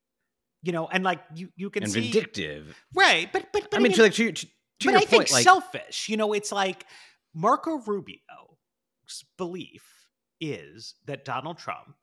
you 0.63 0.73
know 0.73 0.89
and 0.89 1.05
like 1.05 1.21
you 1.35 1.49
you 1.55 1.71
can 1.71 1.85
and 1.85 1.93
see 1.93 2.11
vindictive. 2.11 2.77
Right 2.95 3.33
but 3.33 3.47
but, 3.53 3.71
but 3.71 3.79
i 3.79 3.83
mean 3.83 3.93
to, 3.93 4.03
like, 4.03 4.15
to, 4.15 4.33
to, 4.33 4.47
to 4.47 4.53
but 4.81 4.91
your 4.91 4.97
i 4.97 4.99
point, 5.01 5.11
think 5.11 5.33
like, 5.33 5.45
selfish 5.45 6.09
you 6.09 6.17
know 6.17 6.33
it's 6.33 6.51
like 6.51 6.85
marco 7.35 7.79
rubio's 7.87 8.19
belief 9.39 9.85
is 10.41 10.95
that 11.07 11.25
donald 11.25 11.59
trump 11.59 11.95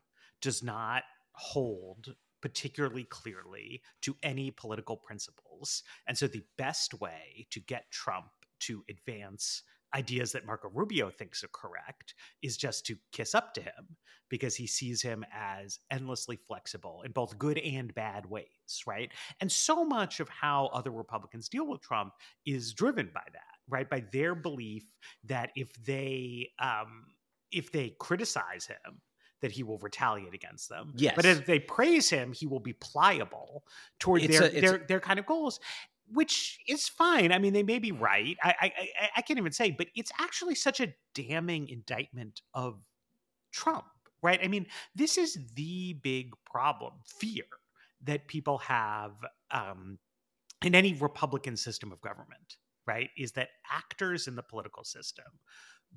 does 0.42 0.64
not 0.64 1.04
hold 1.34 2.16
particularly 2.42 3.04
clearly 3.04 3.82
to 4.02 4.16
any 4.24 4.52
political 4.52 4.98
principles. 4.98 5.84
And 6.08 6.18
so 6.18 6.28
the 6.28 6.44
best 6.58 7.00
way 7.00 7.48
to 7.52 7.60
get 7.60 7.92
Trump 7.92 8.26
to 8.62 8.84
advance 8.90 9.64
ideas 9.94 10.32
that 10.32 10.46
Marco 10.46 10.70
Rubio 10.70 11.10
thinks 11.10 11.44
are 11.44 11.50
correct 11.50 12.16
is 12.42 12.58
just 12.58 12.86
to 12.86 12.96
kiss 13.12 13.36
up 13.36 13.54
to 13.54 13.62
him 13.62 13.98
because 14.30 14.56
he 14.56 14.66
sees 14.66 15.02
him 15.02 15.26
as 15.34 15.80
endlessly 15.92 16.38
flexible 16.48 17.02
in 17.06 17.12
both 17.12 17.38
good 17.38 17.58
and 17.58 17.94
bad 17.94 18.26
ways, 18.26 18.84
right? 18.88 19.12
And 19.42 19.52
so 19.52 19.84
much 19.84 20.22
of 20.22 20.30
how 20.30 20.68
other 20.68 20.92
Republicans 20.92 21.50
deal 21.50 21.68
with 21.68 21.82
Trump 21.82 22.14
is 22.46 22.74
driven 22.74 23.10
by 23.14 23.24
that, 23.34 23.58
right? 23.68 23.90
By 23.90 24.06
their 24.14 24.34
belief 24.34 24.86
that 25.26 25.52
if 25.56 25.74
they 25.86 26.50
um 26.60 27.08
if 27.52 27.70
they 27.74 27.94
criticize 28.00 28.66
him 28.66 29.02
that 29.42 29.52
he 29.52 29.64
will 29.64 29.80
retaliate 29.80 30.34
against 30.34 30.70
them. 30.70 30.94
Yes. 30.96 31.14
But 31.16 31.26
if 31.26 31.46
they 31.46 31.60
praise 31.60 32.10
him, 32.10 32.32
he 32.32 32.48
will 32.48 32.60
be 32.60 32.74
pliable 32.74 33.64
toward 34.00 34.22
their, 34.24 34.44
a, 34.44 34.62
their, 34.62 34.78
their 34.88 35.00
kind 35.00 35.20
of 35.20 35.26
goals, 35.26 35.60
which 36.12 36.60
is 36.68 36.88
fine. 36.88 37.32
I 37.32 37.40
mean, 37.40 37.54
they 37.54 37.64
may 37.64 37.80
be 37.80 37.92
right. 37.92 38.38
I, 38.44 38.54
I, 38.62 39.10
I 39.18 39.22
can't 39.22 39.40
even 39.40 39.52
say, 39.52 39.72
but 39.72 39.88
it's 39.96 40.12
actually 40.20 40.56
such 40.56 40.80
a 40.80 40.94
damning 41.16 41.70
indictment 41.70 42.42
of 42.54 42.80
Trump, 43.52 43.86
right? 44.22 44.40
I 44.44 44.48
mean, 44.48 44.68
this 44.96 45.18
is 45.18 45.38
the 45.56 45.94
big 46.02 46.34
problem, 46.46 46.94
fear 47.06 47.46
that 48.04 48.28
people 48.28 48.58
have 48.60 49.14
um, 49.52 49.98
in 50.64 50.76
any 50.76 50.94
Republican 50.94 51.58
system 51.58 51.92
of 51.92 52.02
government, 52.02 52.58
right? 52.86 53.10
Is 53.18 53.32
that 53.34 53.50
actors 53.72 54.28
in 54.28 54.36
the 54.36 54.44
political 54.44 54.84
system 54.84 55.26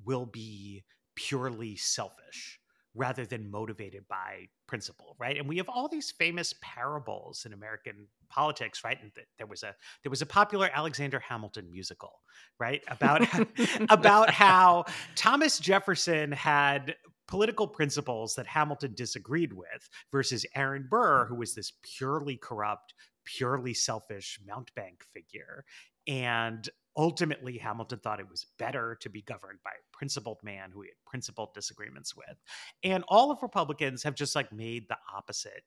will 0.03 0.25
be 0.25 0.83
purely 1.15 1.75
selfish 1.75 2.59
rather 2.95 3.25
than 3.25 3.49
motivated 3.49 4.07
by 4.07 4.47
principle 4.67 5.15
right? 5.19 5.37
And 5.37 5.47
we 5.47 5.57
have 5.57 5.69
all 5.69 5.87
these 5.87 6.11
famous 6.11 6.53
parables 6.61 7.43
in 7.45 7.53
american 7.53 8.07
politics 8.29 8.83
right? 8.83 8.97
And 9.01 9.11
there 9.37 9.47
was 9.47 9.63
a 9.63 9.75
there 10.03 10.09
was 10.09 10.21
a 10.21 10.25
popular 10.25 10.69
alexander 10.73 11.19
hamilton 11.19 11.69
musical 11.71 12.21
right? 12.59 12.83
About 12.87 13.27
about 13.89 14.29
how 14.29 14.85
thomas 15.15 15.59
jefferson 15.59 16.31
had 16.31 16.95
political 17.27 17.67
principles 17.67 18.35
that 18.35 18.45
hamilton 18.45 18.93
disagreed 18.95 19.51
with 19.51 19.89
versus 20.11 20.45
aaron 20.55 20.85
burr 20.87 21.25
who 21.25 21.35
was 21.35 21.55
this 21.55 21.73
purely 21.83 22.37
corrupt 22.37 22.93
purely 23.25 23.73
selfish 23.73 24.39
mountebank 24.47 25.03
figure. 25.13 25.65
And 26.07 26.69
ultimately 26.97 27.57
Hamilton 27.57 27.99
thought 27.99 28.19
it 28.19 28.29
was 28.29 28.47
better 28.57 28.97
to 29.01 29.09
be 29.09 29.21
governed 29.21 29.59
by 29.63 29.71
a 29.71 29.97
principled 29.97 30.39
man 30.43 30.71
who 30.71 30.81
he 30.81 30.89
had 30.89 31.09
principled 31.09 31.53
disagreements 31.53 32.15
with. 32.15 32.37
And 32.83 33.03
all 33.07 33.31
of 33.31 33.41
Republicans 33.41 34.03
have 34.03 34.15
just 34.15 34.35
like 34.35 34.51
made 34.51 34.87
the 34.87 34.97
opposite 35.13 35.63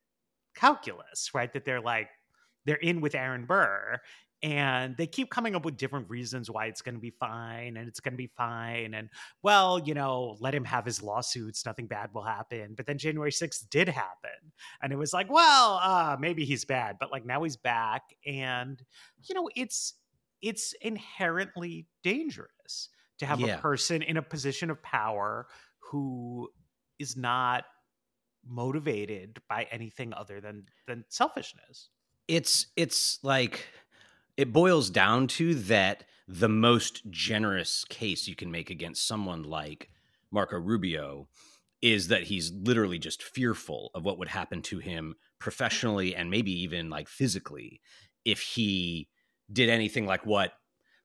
calculus, 0.55 1.31
right? 1.35 1.53
That 1.53 1.65
they're 1.65 1.81
like, 1.81 2.09
they're 2.65 2.77
in 2.77 3.01
with 3.01 3.15
Aaron 3.15 3.47
Burr 3.47 4.01
and 4.43 4.97
they 4.97 5.07
keep 5.07 5.31
coming 5.31 5.57
up 5.57 5.65
with 5.65 5.77
different 5.77 6.09
reasons 6.09 6.49
why 6.49 6.67
it's 6.67 6.83
going 6.83 6.95
to 6.95 7.01
be 7.01 7.11
fine 7.11 7.77
and 7.77 7.89
it's 7.89 7.99
going 7.99 8.13
to 8.13 8.19
be 8.19 8.31
fine 8.37 8.95
and 8.95 9.09
well 9.43 9.81
you 9.81 9.95
know 9.95 10.37
let 10.39 10.55
him 10.55 10.65
have 10.65 10.85
his 10.85 11.03
lawsuits 11.03 11.67
nothing 11.67 11.87
bad 11.87 12.11
will 12.15 12.23
happen 12.23 12.75
but 12.77 12.87
then 12.87 12.99
january 12.99 13.33
6th 13.33 13.69
did 13.69 13.89
happen 13.89 14.31
and 14.81 14.93
it 14.93 14.97
was 14.97 15.13
like 15.13 15.29
well 15.31 15.81
uh 15.83 16.17
maybe 16.21 16.45
he's 16.45 16.65
bad 16.65 16.97
but 17.01 17.11
like 17.11 17.27
now 17.27 17.43
he's 17.43 17.57
back 17.57 18.03
and 18.27 18.83
you 19.29 19.35
know 19.35 19.51
it's 19.57 19.95
it's 20.43 20.73
inherently 20.81 21.87
dangerous 22.03 22.89
to 23.19 23.27
have 23.27 23.41
Yeah. 23.41 23.57
a 23.57 23.61
person 23.61 24.03
in 24.03 24.17
a 24.17 24.23
position 24.23 24.71
of 24.71 24.83
power 24.83 25.49
who 25.81 26.49
is 26.99 27.17
not 27.17 27.65
motivated 28.47 29.41
by 29.49 29.65
anything 29.71 30.13
other 30.15 30.41
than 30.41 30.67
than 30.87 31.05
selfishness 31.09 31.91
it's 32.29 32.69
it's 32.77 33.19
like 33.23 33.67
it 34.37 34.53
boils 34.53 34.91
down 34.91 35.27
to 35.27 35.55
that 35.55 36.05
the 36.29 36.49
most 36.49 37.03
generous 37.11 37.85
case 37.87 38.29
you 38.29 38.35
can 38.37 38.51
make 38.51 38.71
against 38.71 39.07
someone 39.07 39.43
like 39.43 39.91
Marco 40.31 40.59
Rubio 40.59 41.29
is 41.83 42.09
that 42.09 42.25
he's 42.25 42.53
literally 42.53 42.99
just 42.99 43.23
fearful 43.23 43.91
of 43.95 44.05
what 44.05 44.19
would 44.19 44.29
happen 44.29 44.63
to 44.63 44.79
him 44.79 45.15
professionally 45.39 46.15
and 46.15 46.31
maybe 46.31 46.53
even 46.53 46.91
like 46.91 47.09
physically 47.09 47.81
if 48.25 48.41
he 48.41 49.09
did 49.53 49.69
anything 49.69 50.07
like 50.07 50.27
what 50.27 50.53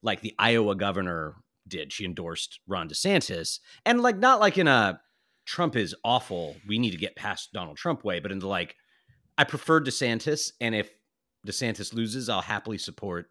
like 0.01 0.21
the 0.21 0.35
Iowa 0.37 0.75
governor 0.75 1.35
did. 1.67 1.93
She 1.93 2.05
endorsed 2.05 2.59
Ron 2.67 2.89
DeSantis 2.89 3.59
and 3.85 4.01
like 4.01 4.17
not 4.17 4.39
like 4.39 4.57
in 4.57 4.67
a 4.67 4.99
Trump 5.45 5.75
is 5.75 5.95
awful, 6.03 6.55
we 6.67 6.79
need 6.79 6.91
to 6.91 6.97
get 6.97 7.15
past 7.15 7.51
Donald 7.53 7.77
Trump 7.77 8.03
way, 8.03 8.19
but 8.19 8.31
in 8.31 8.39
the 8.39 8.47
like 8.47 8.75
I 9.37 9.43
prefer 9.43 9.81
DeSantis 9.81 10.51
and 10.61 10.75
if 10.75 10.89
DeSantis 11.45 11.93
loses, 11.93 12.29
I'll 12.29 12.41
happily 12.41 12.77
support 12.77 13.29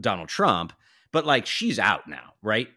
Donald 0.00 0.28
Trump. 0.28 0.72
But 1.12 1.26
like 1.26 1.46
she's 1.46 1.78
out 1.78 2.08
now, 2.08 2.34
right? 2.42 2.68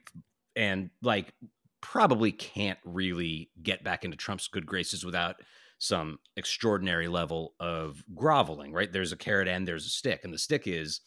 And 0.56 0.90
like 1.02 1.34
probably 1.82 2.32
can't 2.32 2.80
really 2.86 3.50
get 3.62 3.84
back 3.84 4.06
into 4.06 4.18
Trump's 4.18 4.48
good 4.48 4.66
graces 4.66 5.06
without 5.06 5.36
some 5.78 6.18
extraordinary 6.38 7.10
level 7.10 7.54
of 7.60 8.04
groveling, 8.16 8.72
right? 8.72 8.92
There's 8.92 9.12
a 9.12 9.18
carrot 9.18 9.50
and 9.50 9.68
there's 9.68 9.86
a 9.86 9.90
stick. 9.90 10.22
And 10.24 10.34
the 10.34 10.38
stick 10.38 10.66
is 10.66 11.02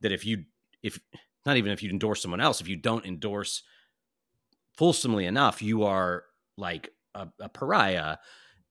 that 0.00 0.12
if 0.12 0.24
you 0.24 0.44
if 0.82 0.98
not 1.44 1.56
even 1.56 1.72
if 1.72 1.82
you 1.82 1.90
endorse 1.90 2.22
someone 2.22 2.40
else, 2.40 2.60
if 2.60 2.68
you 2.68 2.76
don't 2.76 3.06
endorse 3.06 3.62
fulsomely 4.76 5.26
enough, 5.26 5.60
you 5.62 5.84
are 5.84 6.24
like 6.56 6.90
a, 7.14 7.28
a 7.40 7.48
pariah. 7.48 8.18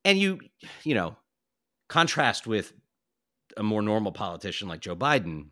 And 0.06 0.18
you, 0.18 0.40
you 0.84 0.96
know, 0.96 1.18
contrast 1.90 2.48
with 2.48 2.74
a 3.58 3.64
more 3.64 3.82
normal 3.82 4.12
politician 4.12 4.68
like 4.68 4.80
Joe 4.80 4.96
Biden, 4.96 5.48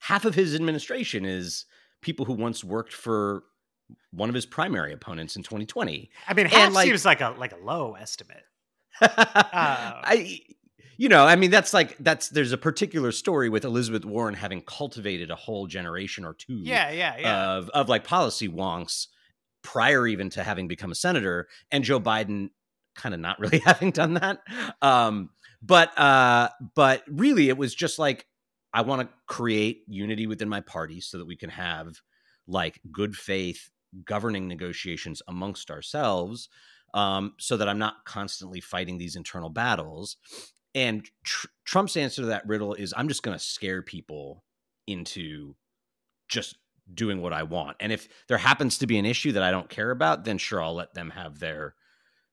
half 0.00 0.24
of 0.24 0.34
his 0.34 0.54
administration 0.54 1.24
is 1.24 1.64
people 2.02 2.26
who 2.26 2.34
once 2.34 2.62
worked 2.62 2.92
for 2.92 3.44
one 4.10 4.28
of 4.28 4.34
his 4.34 4.44
primary 4.44 4.92
opponents 4.92 5.36
in 5.36 5.42
2020. 5.42 6.10
I 6.26 6.34
mean, 6.34 6.46
half 6.46 6.74
like- 6.74 6.86
seems 6.86 7.04
like 7.04 7.20
a 7.20 7.30
like 7.38 7.52
a 7.52 7.64
low 7.64 7.94
estimate. 7.94 8.44
Um, 9.00 9.94
I 10.04 10.40
you 10.98 11.08
know, 11.08 11.24
I 11.24 11.36
mean 11.36 11.52
that's 11.52 11.72
like 11.72 11.96
that's 11.98 12.28
there's 12.28 12.50
a 12.52 12.58
particular 12.58 13.12
story 13.12 13.48
with 13.48 13.64
Elizabeth 13.64 14.04
Warren 14.04 14.34
having 14.34 14.60
cultivated 14.62 15.30
a 15.30 15.36
whole 15.36 15.68
generation 15.68 16.24
or 16.24 16.34
two 16.34 16.58
Yeah, 16.64 16.90
yeah, 16.90 17.16
yeah. 17.16 17.50
of 17.52 17.70
of 17.70 17.88
like 17.88 18.02
policy 18.04 18.48
wonks 18.48 19.06
prior 19.62 20.06
even 20.08 20.28
to 20.30 20.42
having 20.42 20.66
become 20.66 20.90
a 20.90 20.96
senator 20.96 21.46
and 21.70 21.84
Joe 21.84 22.00
Biden 22.00 22.50
kind 22.96 23.14
of 23.14 23.20
not 23.20 23.38
really 23.40 23.60
having 23.60 23.92
done 23.92 24.14
that. 24.14 24.40
Um 24.82 25.30
but 25.62 25.96
uh 25.96 26.48
but 26.74 27.04
really 27.08 27.48
it 27.48 27.56
was 27.56 27.74
just 27.74 28.00
like 28.00 28.26
I 28.74 28.82
want 28.82 29.02
to 29.02 29.08
create 29.26 29.84
unity 29.86 30.26
within 30.26 30.48
my 30.48 30.60
party 30.60 31.00
so 31.00 31.18
that 31.18 31.26
we 31.26 31.36
can 31.36 31.50
have 31.50 32.00
like 32.48 32.80
good 32.90 33.14
faith 33.14 33.70
governing 34.04 34.48
negotiations 34.48 35.22
amongst 35.28 35.70
ourselves 35.70 36.48
um 36.92 37.34
so 37.38 37.56
that 37.56 37.68
I'm 37.68 37.78
not 37.78 38.04
constantly 38.04 38.60
fighting 38.60 38.98
these 38.98 39.14
internal 39.14 39.48
battles. 39.48 40.16
And 40.74 41.08
tr- 41.24 41.48
Trump's 41.64 41.96
answer 41.96 42.22
to 42.22 42.28
that 42.28 42.46
riddle 42.46 42.74
is 42.74 42.94
I'm 42.96 43.08
just 43.08 43.22
going 43.22 43.36
to 43.36 43.42
scare 43.42 43.82
people 43.82 44.44
into 44.86 45.54
just 46.28 46.56
doing 46.92 47.20
what 47.20 47.32
I 47.32 47.42
want. 47.42 47.76
And 47.80 47.92
if 47.92 48.08
there 48.28 48.38
happens 48.38 48.78
to 48.78 48.86
be 48.86 48.98
an 48.98 49.06
issue 49.06 49.32
that 49.32 49.42
I 49.42 49.50
don't 49.50 49.68
care 49.68 49.90
about, 49.90 50.24
then 50.24 50.38
sure 50.38 50.62
I'll 50.62 50.74
let 50.74 50.94
them 50.94 51.10
have 51.10 51.38
their 51.38 51.74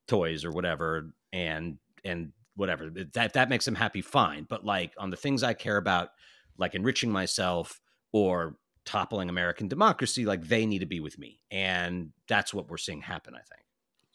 toys 0.08 0.46
or 0.46 0.51
whatever 0.51 1.12
and 1.34 1.77
and 2.04 2.32
whatever. 2.56 2.89
That 3.13 3.34
that 3.34 3.50
makes 3.50 3.65
them 3.65 3.75
happy 3.75 4.01
fine. 4.01 4.46
But 4.50 4.65
like 4.65 4.94
on 4.98 5.10
the 5.10 5.18
things 5.18 5.44
I 5.44 5.54
care 5.54 5.77
about 5.77 6.10
like 6.58 6.75
enriching 6.75 7.12
myself 7.12 7.82
or 8.13 8.58
toppling 8.86 9.30
American 9.30 9.68
democracy, 9.68 10.25
like 10.25 10.48
they 10.48 10.65
need 10.65 10.80
to 10.80 10.86
be 10.86 11.00
with 11.00 11.18
me. 11.20 11.39
And 11.51 12.12
that's 12.27 12.54
what 12.54 12.70
we're 12.70 12.77
seeing 12.77 13.01
happen, 13.01 13.34
I 13.34 13.39
think. 13.39 13.64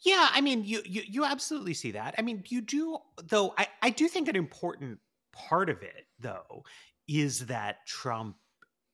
Yeah, 0.03 0.29
I 0.31 0.41
mean, 0.41 0.63
you, 0.63 0.81
you 0.85 1.03
you 1.07 1.25
absolutely 1.25 1.73
see 1.75 1.91
that. 1.91 2.15
I 2.17 2.21
mean, 2.23 2.43
you 2.47 2.61
do 2.61 2.97
though. 3.23 3.53
I 3.57 3.67
I 3.81 3.89
do 3.91 4.07
think 4.07 4.27
an 4.27 4.35
important 4.35 4.99
part 5.31 5.69
of 5.69 5.81
it 5.83 6.07
though 6.19 6.63
is 7.07 7.45
that 7.47 7.85
Trump 7.87 8.37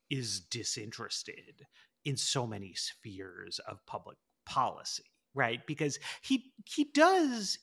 is 0.09 0.41
disinterested 0.41 1.65
in 2.05 2.17
so 2.17 2.45
many 2.47 2.73
spheres 2.73 3.59
of 3.67 3.85
public 3.85 4.17
policy, 4.45 5.05
right? 5.33 5.65
Because 5.65 5.99
he 6.21 6.51
he 6.65 6.85
does 6.93 7.57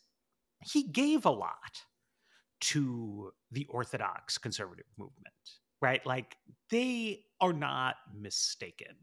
he 0.65 0.85
gave 0.85 1.27
a 1.27 1.31
lot 1.31 1.83
to 2.61 3.33
the 3.51 3.67
orthodox 3.67 4.39
conservative 4.39 4.87
movement, 4.99 5.35
right? 5.83 6.05
Like 6.07 6.37
they 6.71 7.25
are 7.41 7.53
not 7.53 7.97
mistaken 8.15 8.97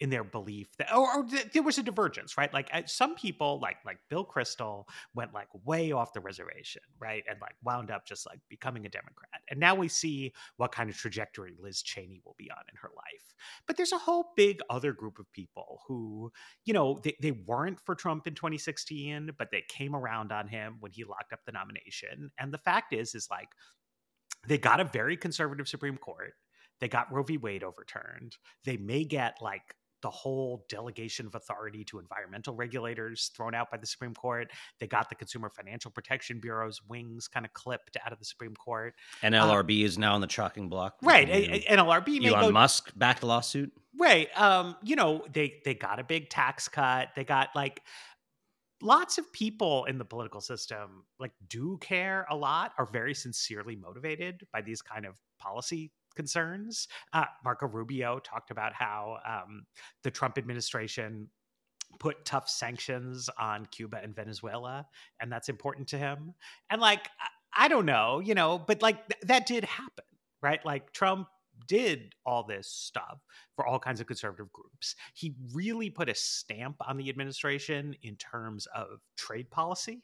in 0.00 0.10
their 0.10 0.24
belief 0.24 0.68
that 0.76 0.92
or, 0.94 1.18
or 1.18 1.24
th- 1.24 1.52
there 1.52 1.62
was 1.62 1.78
a 1.78 1.82
divergence 1.82 2.36
right? 2.36 2.52
Like 2.52 2.68
uh, 2.72 2.82
some 2.86 3.14
people 3.14 3.60
like 3.60 3.76
like 3.86 3.98
bill 4.10 4.24
Kristol 4.24 4.84
went 5.14 5.32
like 5.32 5.48
way 5.64 5.92
off 5.92 6.12
the 6.12 6.20
reservation 6.20 6.82
right? 6.98 7.22
And 7.28 7.40
like 7.40 7.54
wound 7.62 7.90
up 7.90 8.06
just 8.06 8.26
like 8.26 8.40
becoming 8.48 8.86
a 8.86 8.88
democrat. 8.88 9.40
And 9.48 9.60
now 9.60 9.74
we 9.74 9.88
see 9.88 10.32
what 10.56 10.72
kind 10.72 10.90
of 10.90 10.96
trajectory 10.96 11.54
liz 11.58 11.82
cheney 11.82 12.20
will 12.24 12.34
be 12.38 12.50
on 12.50 12.64
in 12.70 12.76
her 12.80 12.90
life. 12.96 13.34
But 13.66 13.76
there's 13.76 13.92
a 13.92 13.98
whole 13.98 14.32
big 14.36 14.60
other 14.68 14.92
group 14.92 15.18
of 15.18 15.30
people 15.32 15.80
who 15.86 16.32
you 16.64 16.74
know 16.74 17.00
they, 17.02 17.16
they 17.20 17.32
weren't 17.32 17.80
for 17.80 17.94
trump 17.94 18.26
in 18.26 18.34
2016 18.34 19.30
but 19.38 19.48
they 19.50 19.62
came 19.68 19.94
around 19.94 20.32
on 20.32 20.48
him 20.48 20.76
when 20.80 20.92
he 20.92 21.04
locked 21.04 21.32
up 21.32 21.40
the 21.46 21.52
nomination. 21.52 22.30
And 22.38 22.52
the 22.52 22.58
fact 22.58 22.92
is 22.92 23.14
is 23.14 23.28
like 23.30 23.48
they 24.46 24.58
got 24.58 24.80
a 24.80 24.84
very 24.84 25.16
conservative 25.16 25.68
supreme 25.68 25.96
court. 25.96 26.34
They 26.80 26.88
got 26.88 27.12
roe 27.12 27.22
v. 27.22 27.38
Wade 27.38 27.64
overturned. 27.64 28.36
They 28.64 28.76
may 28.76 29.04
get 29.04 29.36
like 29.40 29.74
the 30.04 30.10
whole 30.10 30.66
delegation 30.68 31.26
of 31.26 31.34
authority 31.34 31.82
to 31.82 31.98
environmental 31.98 32.54
regulators 32.54 33.30
thrown 33.34 33.54
out 33.54 33.70
by 33.70 33.78
the 33.78 33.86
Supreme 33.86 34.12
Court. 34.12 34.52
They 34.78 34.86
got 34.86 35.08
the 35.08 35.14
Consumer 35.14 35.48
Financial 35.48 35.90
Protection 35.90 36.40
Bureau's 36.40 36.82
wings 36.86 37.26
kind 37.26 37.46
of 37.46 37.54
clipped 37.54 37.96
out 38.04 38.12
of 38.12 38.18
the 38.18 38.26
Supreme 38.26 38.54
Court. 38.54 38.94
NLRB 39.22 39.82
is 39.82 39.96
now 39.96 40.14
on 40.14 40.20
the 40.20 40.26
chalking 40.26 40.68
block. 40.68 40.96
Right. 41.02 41.26
a- 41.26 41.72
a- 41.72 41.76
NLRB 41.78 42.20
may 42.20 42.28
Elon 42.28 42.40
go 42.42 42.50
Musk 42.52 42.92
backed 42.94 43.22
lawsuit. 43.22 43.72
Right. 43.98 44.28
Um, 44.38 44.76
you 44.82 44.94
know, 44.94 45.24
they 45.32 45.62
they 45.64 45.72
got 45.72 45.98
a 45.98 46.04
big 46.04 46.28
tax 46.28 46.68
cut. 46.68 47.08
They 47.16 47.24
got 47.24 47.48
like 47.54 47.80
lots 48.82 49.16
of 49.16 49.32
people 49.32 49.86
in 49.86 49.96
the 49.96 50.04
political 50.04 50.42
system 50.42 51.04
like 51.18 51.32
do 51.48 51.78
care 51.80 52.26
a 52.28 52.36
lot, 52.36 52.72
are 52.76 52.84
very 52.84 53.14
sincerely 53.14 53.74
motivated 53.74 54.46
by 54.52 54.60
these 54.60 54.82
kind 54.82 55.06
of 55.06 55.18
policy 55.38 55.90
concerns. 56.14 56.88
Uh, 57.12 57.24
Marco 57.44 57.66
Rubio 57.66 58.18
talked 58.18 58.50
about 58.50 58.72
how 58.72 59.18
um, 59.26 59.66
the 60.02 60.10
Trump 60.10 60.38
administration 60.38 61.28
put 61.98 62.24
tough 62.24 62.48
sanctions 62.48 63.30
on 63.38 63.66
Cuba 63.66 64.00
and 64.02 64.14
Venezuela, 64.14 64.86
and 65.20 65.30
that's 65.30 65.48
important 65.48 65.88
to 65.88 65.98
him. 65.98 66.34
And 66.70 66.80
like, 66.80 67.08
I, 67.56 67.68
don't 67.68 67.86
know, 67.86 68.20
you 68.20 68.34
know, 68.34 68.58
but 68.58 68.82
like 68.82 69.06
th- 69.08 69.20
that 69.22 69.46
did 69.46 69.64
happen, 69.64 70.04
right? 70.42 70.64
Like 70.64 70.92
Trump 70.92 71.28
did 71.68 72.14
all 72.26 72.44
this 72.44 72.68
stuff 72.68 73.20
for 73.54 73.66
all 73.66 73.78
kinds 73.78 74.00
of 74.00 74.06
conservative 74.06 74.52
groups. 74.52 74.96
He 75.14 75.34
really 75.52 75.90
put 75.90 76.08
a 76.08 76.14
stamp 76.14 76.76
on 76.86 76.96
the 76.96 77.08
administration 77.08 77.94
in 78.02 78.16
terms 78.16 78.66
of 78.74 79.00
trade 79.16 79.50
policy, 79.50 80.02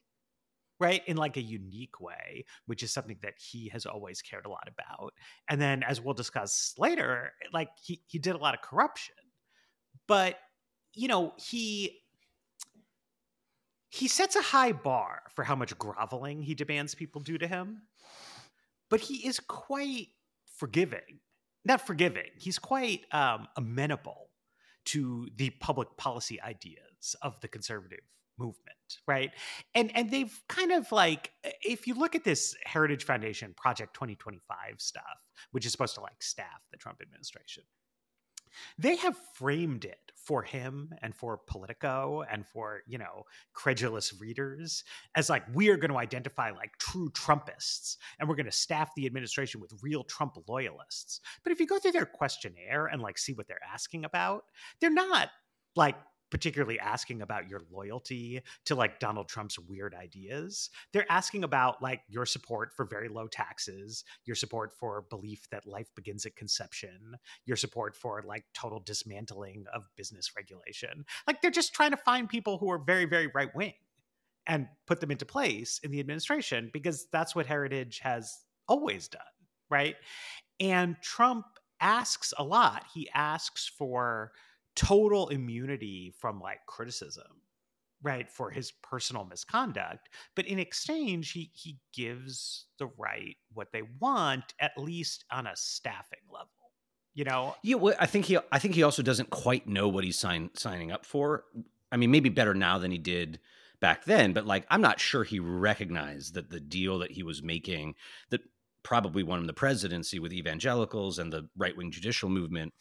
right? 0.81 1.03
In 1.07 1.17
like 1.17 1.37
a 1.37 1.43
unique 1.43 2.01
way, 2.01 2.45
which 2.67 2.83
is 2.83 2.93
something 2.93 3.19
that 3.23 3.35
he 3.39 3.69
has 3.69 3.87
always 3.87 4.23
cared 4.23 4.47
a 4.47 4.51
lot 4.51 4.69
about. 4.69 5.13
And 5.49 5.61
then 5.61 5.83
as 5.83 6.01
we'll 6.01 6.15
discuss 6.15 6.75
later, 6.79 7.33
like 7.53 7.69
he 7.83 8.03
he 8.07 8.19
did 8.19 8.35
a 8.35 8.39
lot 8.39 8.55
of 8.55 8.63
corruption. 8.63 9.15
But 10.09 10.39
you 10.95 11.09
know, 11.09 11.35
he 11.37 12.01
he 13.91 14.09
sets 14.09 14.37
a 14.37 14.43
high 14.43 14.73
bar 14.73 15.23
for 15.35 15.45
how 15.45 15.55
much 15.55 15.77
groveling 15.79 16.43
he 16.43 16.55
demands 16.55 16.95
people 16.95 17.21
do 17.21 17.39
to 17.39 17.47
him. 17.47 17.83
But 18.89 19.01
he 19.01 19.27
is 19.27 19.39
quite 19.39 20.09
forgiving 20.57 21.21
not 21.65 21.87
forgiving. 21.87 22.31
He's 22.37 22.59
quite 22.59 23.03
um, 23.13 23.49
amenable 23.57 24.31
to 24.87 25.29
the 25.37 25.51
public 25.51 25.89
policy 25.97 26.41
ideas 26.41 27.17
of 27.23 27.41
the 27.41 27.49
conservative 27.49 28.01
movement 28.41 28.99
right 29.07 29.31
and 29.75 29.95
and 29.95 30.11
they've 30.11 30.41
kind 30.49 30.73
of 30.73 30.91
like 30.91 31.31
if 31.63 31.87
you 31.87 31.95
look 31.95 32.15
at 32.15 32.25
this 32.25 32.57
heritage 32.65 33.05
foundation 33.05 33.55
project 33.57 33.95
2025 33.95 34.41
stuff 34.79 35.03
which 35.53 35.65
is 35.67 35.73
supposed 35.73 35.95
to 35.95 36.01
like 36.01 36.23
staff 36.23 36.61
the 36.73 36.77
trump 36.79 36.99
administration 37.01 37.63
they 38.79 38.97
have 38.97 39.17
framed 39.35 39.85
it 39.85 40.13
for 40.17 40.43
him 40.43 40.93
and 41.03 41.15
for 41.15 41.39
Politico 41.47 42.25
and 42.31 42.47
for, 42.47 42.83
you 42.87 42.99
know, 42.99 43.25
credulous 43.53 44.21
readers 44.21 44.85
as 45.17 45.31
like, 45.31 45.45
we 45.55 45.71
are 45.71 45.77
going 45.77 45.91
to 45.91 45.99
identify 45.99 46.51
like 46.51 46.77
true 46.79 47.11
Trumpists 47.11 47.97
and 48.19 48.29
we're 48.29 48.37
going 48.37 48.47
to 48.47 48.53
staff 48.53 48.91
the 48.97 49.07
administration 49.07 49.61
with 49.61 49.73
real 49.83 50.05
Trump 50.05 50.37
loyalists. 50.49 51.21
But 51.43 51.53
if 51.53 51.61
you 51.61 51.67
go 51.67 51.79
through 51.79 51.93
their 51.93 52.07
questionnaire 52.07 52.87
and 52.87 53.03
like 53.03 53.19
see 53.19 53.33
what 53.33 53.49
they're 53.49 53.59
asking 53.73 54.05
about, 54.05 54.45
they're 54.81 54.91
not 54.91 55.31
like 55.77 55.97
particularly 56.31 56.79
asking 56.79 57.23
about 57.23 57.49
your 57.49 57.63
loyalty 57.71 58.41
to 58.65 58.75
like 58.75 59.01
Donald 59.01 59.29
Trump's 59.29 59.59
weird 59.59 59.95
ideas. 59.95 60.71
They're 60.93 61.11
asking 61.11 61.45
about 61.45 61.83
like 61.83 62.03
your 62.09 62.27
support 62.27 62.73
for 62.73 62.85
very 62.85 63.09
low 63.09 63.27
taxes, 63.27 64.05
your 64.25 64.37
support 64.37 64.73
for 64.73 65.05
belief 65.11 65.49
that 65.51 65.67
life 65.67 65.89
begins 65.95 66.27
at 66.27 66.37
conception, 66.37 67.17
your 67.45 67.57
support 67.57 67.97
for 67.97 68.23
like 68.27 68.45
total 68.55 68.81
dismantling 68.81 69.65
of 69.75 69.89
business 69.97 70.33
regulation. 70.37 71.05
Like 71.27 71.43
they're 71.43 71.51
just 71.51 71.75
trying 71.75 71.91
to 71.91 71.97
find 71.97 72.29
people 72.29 72.59
who 72.59 72.71
are 72.71 72.79
very, 72.79 73.05
very 73.05 73.31
right 73.35 73.55
wing 73.55 73.75
and 74.47 74.69
put 74.87 75.01
them 75.01 75.11
into 75.11 75.27
place 75.27 75.81
in 75.83 75.91
the 75.91 76.01
administration 76.01 76.71
because 76.73 77.07
that's 77.13 77.35
what 77.35 77.47
Heritage 77.47 78.01
has 78.03 78.39
always 78.69 79.09
done. 79.09 79.23
Right. 79.69 79.97
And 80.59 80.97
Trump 81.03 81.47
asks 81.81 82.35
a 82.37 82.45
lot. 82.45 82.85
He 82.93 83.09
asks 83.15 83.67
for 83.67 84.33
total 84.81 85.29
immunity 85.29 86.11
from 86.19 86.41
like 86.41 86.65
criticism 86.67 87.43
right 88.03 88.31
for 88.31 88.51
his 88.51 88.73
personal 88.83 89.27
misconduct 89.27 90.09
but 90.35 90.47
in 90.47 90.59
exchange 90.59 91.33
he 91.33 91.51
he 91.53 91.77
gives 91.93 92.65
the 92.79 92.89
right 92.97 93.37
what 93.53 93.69
they 93.75 93.83
want 94.01 94.55
at 94.59 94.73
least 94.79 95.27
on 95.31 95.47
a 95.47 95.55
staffing 95.55 96.25
level 96.33 96.49
you 97.13 97.25
know? 97.25 97.55
Yeah 97.63 97.75
well, 97.75 97.95
i 97.99 98.07
think 98.07 98.25
he 98.25 98.39
i 98.51 98.59
think 98.59 98.75
he 98.75 98.83
also 98.83 99.03
doesn't 99.03 99.29
quite 99.29 99.67
know 99.67 99.87
what 99.87 100.03
he's 100.03 100.19
sign, 100.19 100.49
signing 100.55 100.91
up 100.91 101.05
for. 101.05 101.45
I 101.93 101.99
mean 101.99 102.11
maybe 102.11 102.31
better 102.31 102.55
now 102.55 102.79
than 102.79 102.91
he 102.91 102.97
did 102.97 103.39
back 103.81 104.07
then 104.07 104.33
but 104.33 104.47
like 104.47 104.65
i'm 104.71 104.81
not 104.81 104.99
sure 104.99 105.25
he 105.25 105.41
recognized 105.41 106.33
that 106.35 106.49
the 106.49 106.61
deal 106.61 107.01
that 107.01 107.11
he 107.11 107.23
was 107.23 107.43
making 107.43 107.97
that 108.31 108.41
probably 108.83 109.23
won 109.23 109.41
him 109.41 109.47
the 109.47 109.53
presidency 109.53 110.19
with 110.19 110.33
evangelicals 110.33 111.19
and 111.19 111.31
the 111.31 111.51
right-wing 111.59 111.91
judicial 111.91 112.31
movement 112.31 112.73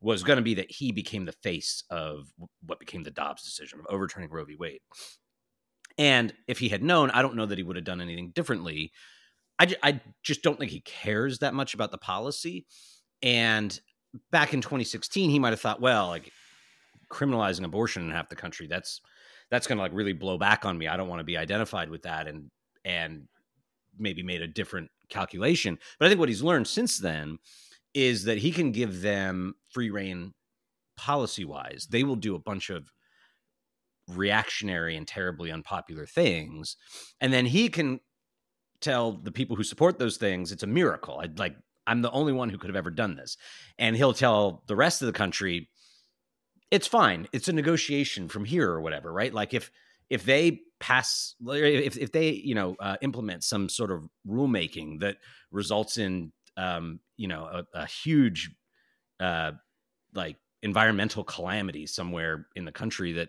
was 0.00 0.22
going 0.22 0.36
to 0.36 0.42
be 0.42 0.54
that 0.54 0.70
he 0.70 0.92
became 0.92 1.24
the 1.24 1.32
face 1.32 1.84
of 1.90 2.32
what 2.66 2.80
became 2.80 3.02
the 3.02 3.10
Dobbs 3.10 3.42
decision 3.42 3.80
of 3.80 3.86
overturning 3.90 4.30
Roe 4.30 4.44
v. 4.44 4.56
Wade. 4.56 4.80
And 5.98 6.32
if 6.48 6.58
he 6.58 6.68
had 6.68 6.82
known, 6.82 7.10
I 7.10 7.20
don't 7.20 7.36
know 7.36 7.46
that 7.46 7.58
he 7.58 7.64
would 7.64 7.76
have 7.76 7.84
done 7.84 8.00
anything 8.00 8.30
differently. 8.30 8.92
I, 9.58 9.74
I 9.82 10.00
just 10.22 10.42
don't 10.42 10.58
think 10.58 10.70
he 10.70 10.80
cares 10.80 11.40
that 11.40 11.52
much 11.52 11.74
about 11.74 11.90
the 11.90 11.98
policy. 11.98 12.66
And 13.22 13.78
back 14.30 14.54
in 14.54 14.62
2016, 14.62 15.28
he 15.28 15.38
might 15.38 15.50
have 15.50 15.60
thought, 15.60 15.82
well, 15.82 16.08
like 16.08 16.32
criminalizing 17.12 17.64
abortion 17.64 18.04
in 18.04 18.10
half 18.10 18.30
the 18.30 18.36
country, 18.36 18.66
that's 18.66 19.00
that's 19.50 19.66
going 19.66 19.76
to 19.76 19.82
like 19.82 19.92
really 19.92 20.12
blow 20.12 20.38
back 20.38 20.64
on 20.64 20.78
me. 20.78 20.88
I 20.88 20.96
don't 20.96 21.08
want 21.08 21.20
to 21.20 21.24
be 21.24 21.36
identified 21.36 21.90
with 21.90 22.02
that, 22.02 22.26
and 22.26 22.50
and 22.84 23.24
maybe 23.98 24.22
made 24.22 24.40
a 24.40 24.48
different 24.48 24.88
calculation. 25.10 25.78
But 25.98 26.06
I 26.06 26.08
think 26.08 26.20
what 26.20 26.28
he's 26.28 26.42
learned 26.42 26.68
since 26.68 26.98
then 26.98 27.38
is 27.94 28.24
that 28.24 28.38
he 28.38 28.52
can 28.52 28.72
give 28.72 29.02
them 29.02 29.54
free 29.70 29.90
reign 29.90 30.32
policy 30.96 31.44
wise. 31.44 31.88
They 31.90 32.04
will 32.04 32.16
do 32.16 32.34
a 32.34 32.38
bunch 32.38 32.70
of 32.70 32.90
reactionary 34.08 34.96
and 34.96 35.06
terribly 35.06 35.50
unpopular 35.50 36.06
things. 36.06 36.76
And 37.20 37.32
then 37.32 37.46
he 37.46 37.68
can 37.68 38.00
tell 38.80 39.12
the 39.12 39.32
people 39.32 39.56
who 39.56 39.64
support 39.64 39.98
those 39.98 40.16
things 40.16 40.52
it's 40.52 40.62
a 40.62 40.66
miracle. 40.66 41.18
I'd 41.20 41.38
like 41.38 41.56
I'm 41.86 42.02
the 42.02 42.10
only 42.10 42.32
one 42.32 42.50
who 42.50 42.58
could 42.58 42.70
have 42.70 42.76
ever 42.76 42.90
done 42.90 43.16
this. 43.16 43.36
And 43.78 43.96
he'll 43.96 44.12
tell 44.12 44.62
the 44.66 44.76
rest 44.76 45.02
of 45.02 45.06
the 45.06 45.12
country 45.12 45.68
it's 46.70 46.86
fine. 46.86 47.26
It's 47.32 47.48
a 47.48 47.52
negotiation 47.52 48.28
from 48.28 48.44
here 48.44 48.70
or 48.70 48.80
whatever, 48.80 49.12
right? 49.12 49.34
Like 49.34 49.54
if 49.54 49.70
if 50.08 50.24
they 50.24 50.60
pass 50.78 51.34
if 51.46 51.96
if 51.96 52.12
they, 52.12 52.30
you 52.30 52.54
know, 52.54 52.76
uh, 52.80 52.96
implement 53.00 53.44
some 53.44 53.68
sort 53.68 53.90
of 53.90 54.08
rulemaking 54.28 55.00
that 55.00 55.16
results 55.50 55.98
in 55.98 56.32
um, 56.56 57.00
you 57.20 57.28
know, 57.28 57.44
a, 57.44 57.80
a 57.80 57.86
huge 57.86 58.50
uh, 59.20 59.52
like 60.14 60.36
environmental 60.62 61.22
calamity 61.22 61.86
somewhere 61.86 62.46
in 62.56 62.64
the 62.64 62.72
country 62.72 63.12
that 63.12 63.28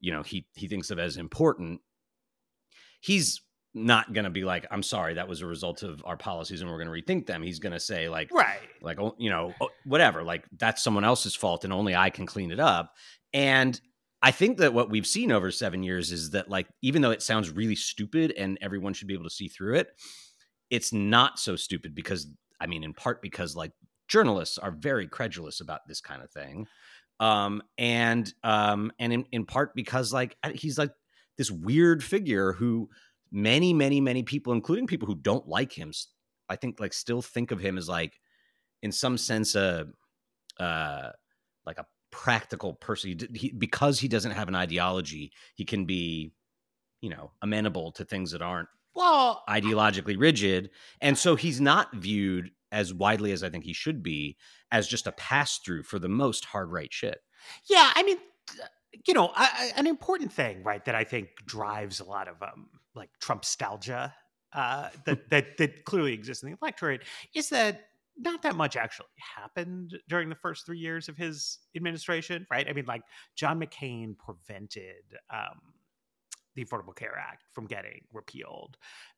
you 0.00 0.12
know 0.12 0.22
he 0.22 0.46
he 0.54 0.68
thinks 0.68 0.90
of 0.90 0.98
as 0.98 1.16
important 1.16 1.80
he's 3.00 3.40
not 3.74 4.12
going 4.12 4.24
to 4.24 4.30
be 4.30 4.44
like 4.44 4.66
i'm 4.70 4.82
sorry 4.82 5.14
that 5.14 5.28
was 5.28 5.40
a 5.40 5.46
result 5.46 5.82
of 5.82 6.02
our 6.04 6.16
policies 6.16 6.60
and 6.60 6.70
we're 6.70 6.82
going 6.82 6.88
to 6.88 7.12
rethink 7.12 7.26
them. 7.26 7.42
He's 7.42 7.58
going 7.58 7.72
to 7.72 7.80
say 7.80 8.08
like 8.08 8.30
right. 8.32 8.60
like 8.82 8.98
oh, 9.00 9.14
you 9.18 9.30
know 9.30 9.54
oh, 9.60 9.68
whatever 9.84 10.22
like 10.22 10.44
that's 10.58 10.82
someone 10.82 11.04
else's 11.04 11.34
fault 11.34 11.64
and 11.64 11.72
only 11.72 11.94
i 11.94 12.10
can 12.10 12.26
clean 12.26 12.50
it 12.50 12.60
up. 12.60 12.94
And 13.32 13.78
i 14.22 14.30
think 14.30 14.58
that 14.58 14.74
what 14.74 14.90
we've 14.90 15.06
seen 15.06 15.32
over 15.32 15.50
7 15.50 15.82
years 15.82 16.12
is 16.12 16.30
that 16.30 16.50
like 16.50 16.68
even 16.82 17.00
though 17.00 17.10
it 17.10 17.22
sounds 17.22 17.50
really 17.50 17.76
stupid 17.76 18.32
and 18.36 18.58
everyone 18.60 18.92
should 18.92 19.08
be 19.08 19.14
able 19.14 19.24
to 19.24 19.30
see 19.30 19.48
through 19.48 19.76
it 19.76 19.88
it's 20.70 20.92
not 20.92 21.38
so 21.38 21.54
stupid 21.54 21.94
because 21.94 22.26
I 22.62 22.66
mean, 22.66 22.84
in 22.84 22.94
part 22.94 23.20
because 23.20 23.56
like 23.56 23.72
journalists 24.08 24.56
are 24.56 24.70
very 24.70 25.08
credulous 25.08 25.60
about 25.60 25.80
this 25.88 26.00
kind 26.00 26.22
of 26.22 26.30
thing, 26.30 26.68
um, 27.18 27.62
and 27.76 28.32
um, 28.44 28.92
and 28.98 29.12
in, 29.12 29.24
in 29.32 29.44
part 29.44 29.74
because 29.74 30.12
like 30.12 30.36
he's 30.54 30.78
like 30.78 30.92
this 31.36 31.50
weird 31.50 32.04
figure 32.04 32.52
who 32.52 32.88
many 33.32 33.74
many 33.74 34.00
many 34.00 34.22
people, 34.22 34.52
including 34.52 34.86
people 34.86 35.08
who 35.08 35.16
don't 35.16 35.48
like 35.48 35.72
him, 35.72 35.92
I 36.48 36.56
think 36.56 36.78
like 36.78 36.92
still 36.92 37.20
think 37.20 37.50
of 37.50 37.60
him 37.60 37.76
as 37.76 37.88
like 37.88 38.14
in 38.80 38.92
some 38.92 39.18
sense 39.18 39.56
a 39.56 39.86
uh, 40.60 41.10
like 41.66 41.78
a 41.78 41.86
practical 42.12 42.74
person. 42.74 43.18
He, 43.34 43.50
because 43.50 43.98
he 43.98 44.06
doesn't 44.06 44.32
have 44.32 44.48
an 44.48 44.54
ideology 44.54 45.32
he 45.54 45.64
can 45.64 45.86
be 45.86 46.32
you 47.00 47.10
know 47.10 47.32
amenable 47.42 47.92
to 47.92 48.04
things 48.04 48.30
that 48.30 48.40
aren't 48.40 48.68
well 48.94 49.42
ideologically 49.48 50.18
rigid 50.18 50.70
and 51.00 51.16
so 51.16 51.36
he's 51.36 51.60
not 51.60 51.94
viewed 51.94 52.50
as 52.70 52.92
widely 52.92 53.32
as 53.32 53.42
i 53.42 53.48
think 53.48 53.64
he 53.64 53.72
should 53.72 54.02
be 54.02 54.36
as 54.70 54.88
just 54.88 55.06
a 55.06 55.12
pass 55.12 55.58
through 55.58 55.82
for 55.82 55.98
the 55.98 56.08
most 56.08 56.44
hard 56.46 56.70
right 56.70 56.92
shit 56.92 57.18
yeah 57.68 57.90
i 57.94 58.02
mean 58.02 58.18
you 59.06 59.14
know 59.14 59.30
I, 59.34 59.72
an 59.76 59.86
important 59.86 60.32
thing 60.32 60.62
right 60.62 60.84
that 60.84 60.94
i 60.94 61.04
think 61.04 61.28
drives 61.46 62.00
a 62.00 62.04
lot 62.04 62.28
of 62.28 62.42
um 62.42 62.68
like 62.94 63.10
trump 63.20 63.42
nostalgia 63.42 64.14
uh 64.52 64.88
that 65.06 65.30
that 65.30 65.56
that 65.58 65.84
clearly 65.84 66.12
exists 66.12 66.42
in 66.42 66.50
the 66.50 66.58
electorate 66.60 67.02
is 67.34 67.48
that 67.50 67.82
not 68.18 68.42
that 68.42 68.56
much 68.56 68.76
actually 68.76 69.06
happened 69.36 69.98
during 70.08 70.28
the 70.28 70.34
first 70.34 70.66
three 70.66 70.78
years 70.78 71.08
of 71.08 71.16
his 71.16 71.58
administration, 71.74 72.46
right? 72.50 72.68
I 72.68 72.72
mean, 72.72 72.84
like 72.86 73.02
John 73.36 73.60
McCain 73.60 74.16
prevented 74.18 75.04
um, 75.32 75.60
the 76.54 76.64
Affordable 76.64 76.94
Care 76.94 77.16
Act 77.18 77.44
from 77.52 77.66
getting 77.66 78.02
repealed. 78.12 78.76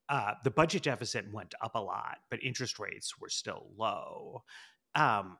Uh, 0.09 0.35
the 0.45 0.51
budget 0.51 0.83
deficit 0.83 1.33
went 1.33 1.55
up 1.63 1.75
a 1.75 1.81
lot, 1.81 2.19
but 2.31 2.43
interest 2.43 2.79
rates 2.79 3.19
were 3.19 3.29
still 3.29 3.67
low. 3.77 4.43
Um, 4.95 5.39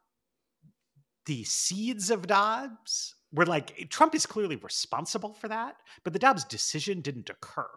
the 1.27 1.45
seeds 1.45 2.11
of 2.11 2.27
Dobbs 2.27 3.15
were 3.33 3.47
like 3.47 3.89
Trump 3.91 4.15
is 4.15 4.27
clearly 4.27 4.57
responsible 4.57 5.35
for 5.35 5.49
that, 5.49 5.77
but 6.03 6.13
the 6.13 6.19
Dobbs 6.19 6.45
decision 6.45 7.01
didn't 7.01 7.31
occur, 7.31 7.69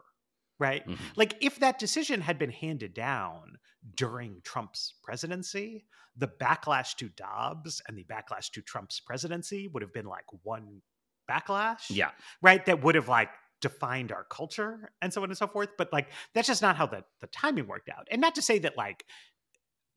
right? 0.60 0.88
Mm-hmm. 0.88 1.03
Like 1.15 1.36
if 1.41 1.60
that 1.60 1.80
decision 1.80 2.21
had 2.21 2.38
been 2.38 2.51
handed 2.51 2.93
down 2.93 3.58
during 3.95 4.41
Trump's 4.43 4.95
presidency, 5.03 5.86
the 6.15 6.27
backlash 6.27 6.95
to 6.95 7.10
Dobbs 7.10 7.82
and 7.88 7.97
the 7.97 8.03
backlash 8.03 8.51
to 8.51 8.62
Trump's 8.62 8.99
presidency 8.99 9.67
would 9.67 9.82
have 9.82 9.93
been 9.93 10.08
like 10.08 10.25
one 10.43 10.82
backlash. 11.30 11.89
Yeah. 11.89 12.12
Right. 12.41 12.65
That 12.65 12.84
would 12.84 12.95
have 12.95 13.08
like 13.08 13.30
defined 13.62 14.12
our 14.12 14.24
culture 14.26 14.91
and 15.02 15.12
so 15.12 15.24
on 15.24 15.30
and 15.30 15.38
so 15.38 15.48
forth. 15.48 15.70
But 15.78 15.91
like 15.91 16.10
that's 16.34 16.48
just 16.48 16.62
not 16.62 16.76
how 16.76 16.88
the 16.88 17.04
the 17.22 17.28
timing 17.28 17.67
worked 17.67 17.89
out. 17.89 18.08
And 18.12 18.22
not 18.22 18.36
to 18.36 18.41
say 18.41 18.60
that 18.60 18.78
like 18.78 19.06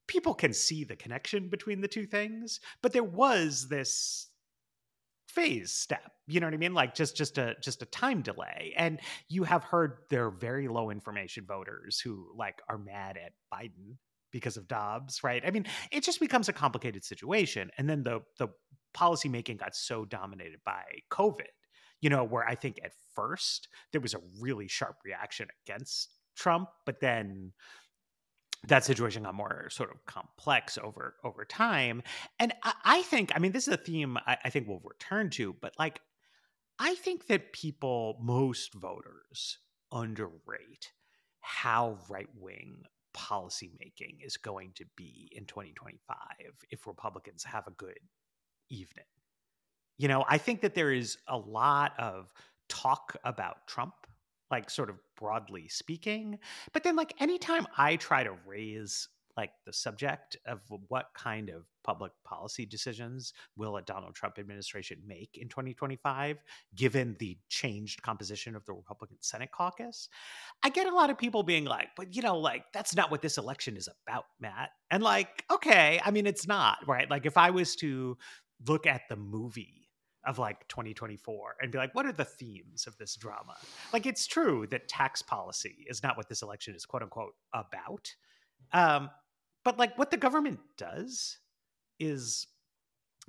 people 0.06 0.34
can 0.34 0.52
see 0.52 0.84
the 0.84 0.96
connection 0.96 1.48
between 1.48 1.80
the 1.80 1.88
two 1.88 2.06
things, 2.06 2.60
but 2.82 2.92
there 2.92 3.04
was 3.04 3.68
this 3.68 4.30
phase 5.30 5.70
step 5.70 6.10
you 6.26 6.40
know 6.40 6.46
what 6.46 6.54
i 6.54 6.56
mean 6.56 6.74
like 6.74 6.92
just 6.92 7.16
just 7.16 7.38
a 7.38 7.54
just 7.62 7.82
a 7.82 7.86
time 7.86 8.20
delay 8.20 8.74
and 8.76 8.98
you 9.28 9.44
have 9.44 9.62
heard 9.62 9.98
there 10.10 10.26
are 10.26 10.30
very 10.30 10.66
low 10.66 10.90
information 10.90 11.44
voters 11.46 12.00
who 12.00 12.26
like 12.36 12.60
are 12.68 12.78
mad 12.78 13.16
at 13.16 13.32
biden 13.54 13.96
because 14.32 14.56
of 14.56 14.66
dobbs 14.66 15.22
right 15.22 15.44
i 15.46 15.50
mean 15.50 15.64
it 15.92 16.02
just 16.02 16.18
becomes 16.18 16.48
a 16.48 16.52
complicated 16.52 17.04
situation 17.04 17.70
and 17.78 17.88
then 17.88 18.02
the 18.02 18.20
the 18.38 18.48
policy 18.92 19.28
making 19.28 19.56
got 19.56 19.76
so 19.76 20.04
dominated 20.04 20.58
by 20.64 20.82
covid 21.12 21.46
you 22.00 22.10
know, 22.10 22.24
where 22.24 22.46
I 22.46 22.54
think 22.54 22.78
at 22.84 22.92
first 23.14 23.68
there 23.92 24.00
was 24.00 24.14
a 24.14 24.20
really 24.40 24.68
sharp 24.68 24.96
reaction 25.04 25.48
against 25.64 26.10
Trump, 26.36 26.68
but 26.86 27.00
then 27.00 27.52
that 28.68 28.84
situation 28.84 29.22
got 29.22 29.34
more 29.34 29.68
sort 29.70 29.90
of 29.90 30.04
complex 30.06 30.78
over 30.82 31.14
over 31.24 31.44
time. 31.44 32.02
And 32.38 32.52
I, 32.62 32.72
I 32.84 33.02
think, 33.02 33.32
I 33.34 33.38
mean, 33.38 33.52
this 33.52 33.68
is 33.68 33.74
a 33.74 33.78
theme 33.78 34.18
I, 34.26 34.36
I 34.44 34.50
think 34.50 34.68
we'll 34.68 34.82
return 34.84 35.30
to, 35.30 35.54
but 35.60 35.74
like, 35.78 36.00
I 36.78 36.94
think 36.94 37.26
that 37.26 37.52
people, 37.52 38.18
most 38.22 38.74
voters, 38.74 39.58
underrate 39.92 40.92
how 41.40 41.98
right 42.08 42.28
wing 42.38 42.84
policymaking 43.14 44.24
is 44.24 44.36
going 44.36 44.72
to 44.76 44.84
be 44.96 45.28
in 45.32 45.44
2025 45.44 46.16
if 46.70 46.86
Republicans 46.86 47.44
have 47.44 47.66
a 47.66 47.72
good 47.72 47.98
evening. 48.70 49.04
You 50.00 50.08
know, 50.08 50.24
I 50.26 50.38
think 50.38 50.62
that 50.62 50.74
there 50.74 50.90
is 50.90 51.18
a 51.28 51.36
lot 51.36 51.92
of 51.98 52.32
talk 52.70 53.16
about 53.22 53.66
Trump, 53.66 53.92
like 54.50 54.70
sort 54.70 54.88
of 54.88 54.96
broadly 55.18 55.68
speaking. 55.68 56.38
But 56.72 56.84
then, 56.84 56.96
like, 56.96 57.12
anytime 57.20 57.66
I 57.76 57.96
try 57.96 58.24
to 58.24 58.32
raise 58.46 59.08
like 59.36 59.50
the 59.66 59.72
subject 59.74 60.38
of 60.46 60.60
what 60.88 61.06
kind 61.14 61.50
of 61.50 61.66
public 61.84 62.12
policy 62.24 62.64
decisions 62.64 63.34
will 63.56 63.76
a 63.76 63.82
Donald 63.82 64.14
Trump 64.14 64.38
administration 64.38 64.98
make 65.06 65.36
in 65.36 65.48
2025 65.48 66.42
given 66.74 67.14
the 67.20 67.38
changed 67.48 68.02
composition 68.02 68.56
of 68.56 68.64
the 68.64 68.72
Republican 68.72 69.18
Senate 69.20 69.50
caucus 69.52 70.08
I 70.64 70.68
get 70.68 70.88
a 70.88 70.94
lot 70.94 71.10
of 71.10 71.16
people 71.16 71.44
being 71.44 71.64
like 71.64 71.88
but 71.96 72.14
you 72.14 72.22
know 72.22 72.38
like 72.38 72.64
that's 72.74 72.96
not 72.96 73.10
what 73.10 73.22
this 73.22 73.38
election 73.38 73.76
is 73.76 73.88
about 74.04 74.24
Matt 74.40 74.70
and 74.90 75.02
like 75.02 75.44
okay 75.50 76.00
I 76.04 76.10
mean 76.10 76.26
it's 76.26 76.48
not 76.48 76.78
right 76.88 77.08
like 77.08 77.24
if 77.24 77.36
I 77.36 77.50
was 77.50 77.76
to 77.76 78.18
look 78.66 78.86
at 78.86 79.02
the 79.08 79.16
movie 79.16 79.79
of 80.26 80.38
like 80.38 80.66
2024 80.68 81.56
and 81.60 81.72
be 81.72 81.78
like, 81.78 81.94
what 81.94 82.06
are 82.06 82.12
the 82.12 82.24
themes 82.24 82.86
of 82.86 82.96
this 82.98 83.16
drama? 83.16 83.56
Like, 83.92 84.06
it's 84.06 84.26
true 84.26 84.66
that 84.70 84.88
tax 84.88 85.22
policy 85.22 85.86
is 85.88 86.02
not 86.02 86.16
what 86.16 86.28
this 86.28 86.42
election 86.42 86.74
is, 86.74 86.84
quote 86.84 87.02
unquote, 87.02 87.34
about. 87.54 88.12
Um, 88.72 89.10
but 89.64 89.78
like, 89.78 89.96
what 89.98 90.10
the 90.10 90.16
government 90.16 90.60
does 90.76 91.38
is 91.98 92.46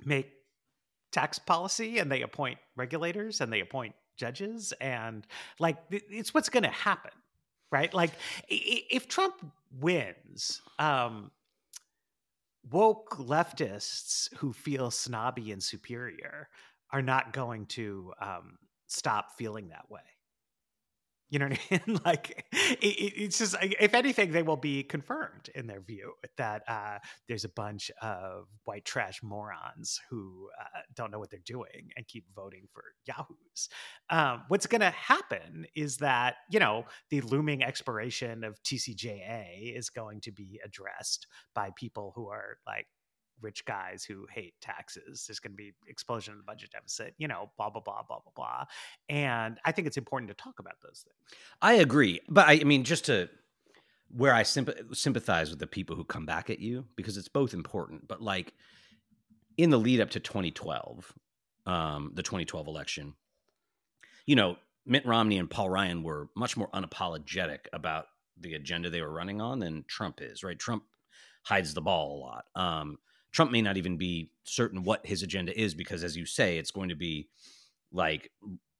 make 0.04 0.30
tax 1.12 1.38
policy 1.38 1.98
and 1.98 2.10
they 2.10 2.22
appoint 2.22 2.58
regulators 2.76 3.40
and 3.40 3.52
they 3.52 3.60
appoint 3.60 3.94
judges 4.16 4.72
and 4.80 5.26
like 5.58 5.76
it's 5.90 6.34
what's 6.34 6.48
going 6.48 6.62
to 6.62 6.68
happen 6.70 7.10
right 7.70 7.92
like 7.92 8.12
if 8.48 9.08
trump 9.08 9.34
wins 9.80 10.62
um 10.78 11.30
woke 12.70 13.16
leftists 13.18 14.32
who 14.36 14.52
feel 14.52 14.90
snobby 14.90 15.52
and 15.52 15.62
superior 15.62 16.48
are 16.92 17.02
not 17.02 17.32
going 17.32 17.66
to 17.66 18.12
um, 18.20 18.58
stop 18.86 19.36
feeling 19.38 19.68
that 19.68 19.90
way. 19.90 20.00
You 21.32 21.38
know 21.38 21.46
what 21.46 21.58
I 21.70 21.80
mean? 21.86 22.00
like, 22.04 22.44
it, 22.52 22.84
it's 22.84 23.38
just, 23.38 23.56
if 23.62 23.94
anything, 23.94 24.32
they 24.32 24.42
will 24.42 24.58
be 24.58 24.82
confirmed 24.82 25.48
in 25.54 25.66
their 25.66 25.80
view 25.80 26.12
that 26.36 26.62
uh, 26.68 26.98
there's 27.26 27.44
a 27.44 27.48
bunch 27.48 27.90
of 28.02 28.48
white 28.64 28.84
trash 28.84 29.22
morons 29.22 29.98
who 30.10 30.50
uh, 30.60 30.80
don't 30.94 31.10
know 31.10 31.18
what 31.18 31.30
they're 31.30 31.40
doing 31.46 31.88
and 31.96 32.06
keep 32.06 32.26
voting 32.36 32.68
for 32.70 32.84
Yahoos. 33.06 33.70
Um, 34.10 34.42
what's 34.48 34.66
going 34.66 34.82
to 34.82 34.90
happen 34.90 35.64
is 35.74 35.96
that, 35.98 36.34
you 36.50 36.60
know, 36.60 36.84
the 37.08 37.22
looming 37.22 37.62
expiration 37.64 38.44
of 38.44 38.62
TCJA 38.62 39.74
is 39.74 39.88
going 39.88 40.20
to 40.20 40.32
be 40.32 40.60
addressed 40.62 41.26
by 41.54 41.70
people 41.76 42.12
who 42.14 42.28
are 42.28 42.58
like 42.66 42.88
rich 43.42 43.64
guys 43.64 44.04
who 44.04 44.26
hate 44.32 44.54
taxes. 44.60 45.26
There's 45.26 45.40
going 45.40 45.52
to 45.52 45.56
be 45.56 45.72
explosion 45.88 46.32
in 46.32 46.38
the 46.38 46.44
budget 46.44 46.70
deficit, 46.70 47.14
you 47.18 47.28
know, 47.28 47.50
blah, 47.56 47.70
blah, 47.70 47.82
blah, 47.82 48.02
blah, 48.06 48.20
blah, 48.20 48.32
blah. 48.34 48.64
And 49.08 49.58
I 49.64 49.72
think 49.72 49.86
it's 49.86 49.96
important 49.96 50.28
to 50.30 50.34
talk 50.34 50.58
about 50.58 50.74
those 50.82 51.04
things. 51.04 51.40
I 51.60 51.74
agree. 51.74 52.20
But 52.28 52.48
I, 52.48 52.52
I 52.52 52.64
mean, 52.64 52.84
just 52.84 53.06
to 53.06 53.28
where 54.14 54.34
I 54.34 54.42
sympathize 54.42 55.50
with 55.50 55.58
the 55.58 55.66
people 55.66 55.96
who 55.96 56.04
come 56.04 56.26
back 56.26 56.50
at 56.50 56.58
you, 56.58 56.84
because 56.96 57.16
it's 57.16 57.28
both 57.28 57.54
important. 57.54 58.06
But 58.08 58.22
like 58.22 58.52
in 59.56 59.70
the 59.70 59.78
lead 59.78 60.00
up 60.00 60.10
to 60.10 60.20
2012, 60.20 61.12
um, 61.66 62.12
the 62.14 62.22
2012 62.22 62.66
election, 62.66 63.14
you 64.26 64.36
know, 64.36 64.56
Mitt 64.84 65.06
Romney 65.06 65.38
and 65.38 65.48
Paul 65.48 65.70
Ryan 65.70 66.02
were 66.02 66.28
much 66.36 66.56
more 66.56 66.68
unapologetic 66.70 67.60
about 67.72 68.06
the 68.40 68.54
agenda 68.54 68.90
they 68.90 69.00
were 69.00 69.12
running 69.12 69.40
on 69.40 69.60
than 69.60 69.84
Trump 69.88 70.20
is, 70.20 70.42
right? 70.42 70.58
Trump 70.58 70.84
hides 71.44 71.74
the 71.74 71.80
ball 71.80 72.16
a 72.16 72.20
lot. 72.20 72.44
Um, 72.54 72.98
Trump 73.32 73.50
may 73.50 73.62
not 73.62 73.76
even 73.76 73.96
be 73.96 74.30
certain 74.44 74.84
what 74.84 75.06
his 75.06 75.22
agenda 75.22 75.58
is 75.58 75.74
because, 75.74 76.04
as 76.04 76.16
you 76.16 76.26
say, 76.26 76.58
it's 76.58 76.70
going 76.70 76.90
to 76.90 76.94
be 76.94 77.28
like 77.90 78.30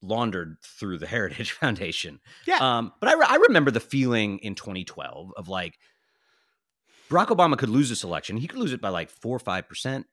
laundered 0.03 0.57
through 0.63 0.99
the 0.99 1.07
Heritage 1.09 1.53
Foundation. 1.53 2.21
Yeah. 2.47 2.59
Um, 2.59 2.93
but 3.01 3.09
I, 3.09 3.35
I 3.35 3.37
remember 3.37 3.71
the 3.71 3.81
feeling 3.81 4.39
in 4.39 4.55
2012 4.55 5.33
of 5.37 5.49
like 5.49 5.79
Barack 7.11 7.29
Obama 7.29 7.57
could 7.57 7.71
lose 7.71 7.89
this 7.89 8.05
election. 8.05 8.37
He 8.37 8.47
could 8.47 8.59
lose 8.59 8.73
it 8.73 8.81
by 8.81 8.91
like 8.91 9.11
four 9.11 9.37
or 9.37 9.41
five 9.41 9.69
percent. 9.69 10.07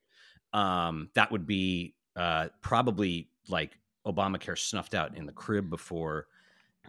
Um, 0.54 1.10
that 1.16 1.32
would 1.32 1.46
be 1.46 1.96
uh, 2.16 2.50
probably 2.62 3.30
like 3.48 3.78
Obamacare 4.06 4.58
snuffed 4.58 4.94
out 4.94 5.16
in 5.16 5.26
the 5.26 5.32
crib 5.32 5.70
before 5.70 6.28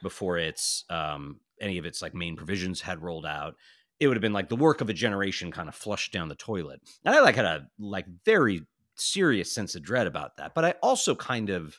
before 0.03 0.39
its 0.39 0.85
um, 0.89 1.41
any 1.61 1.79
of 1.79 1.85
its 1.85 2.01
like 2.01 2.15
main 2.15 2.37
provisions 2.37 2.81
had 2.81 3.03
rolled 3.03 3.27
out 3.27 3.57
it 4.01 4.09
would 4.09 4.17
have 4.17 4.23
been 4.23 4.33
like 4.33 4.49
the 4.49 4.57
work 4.57 4.81
of 4.81 4.89
a 4.89 4.95
generation 4.95 5.53
kind 5.53 5.69
of 5.69 5.75
flushed 5.75 6.13
down 6.13 6.29
the 6.29 6.35
toilet. 6.35 6.81
And 7.05 7.15
I 7.15 7.21
like 7.21 7.37
had 7.37 7.45
a 7.45 7.67
like 7.79 8.07
very 8.25 8.67
serious 8.97 9.53
sense 9.53 9.75
of 9.75 9.83
dread 9.83 10.07
about 10.07 10.39
that. 10.39 10.55
But 10.55 10.65
I 10.65 10.75
also 10.83 11.15
kind 11.15 11.51
of 11.51 11.79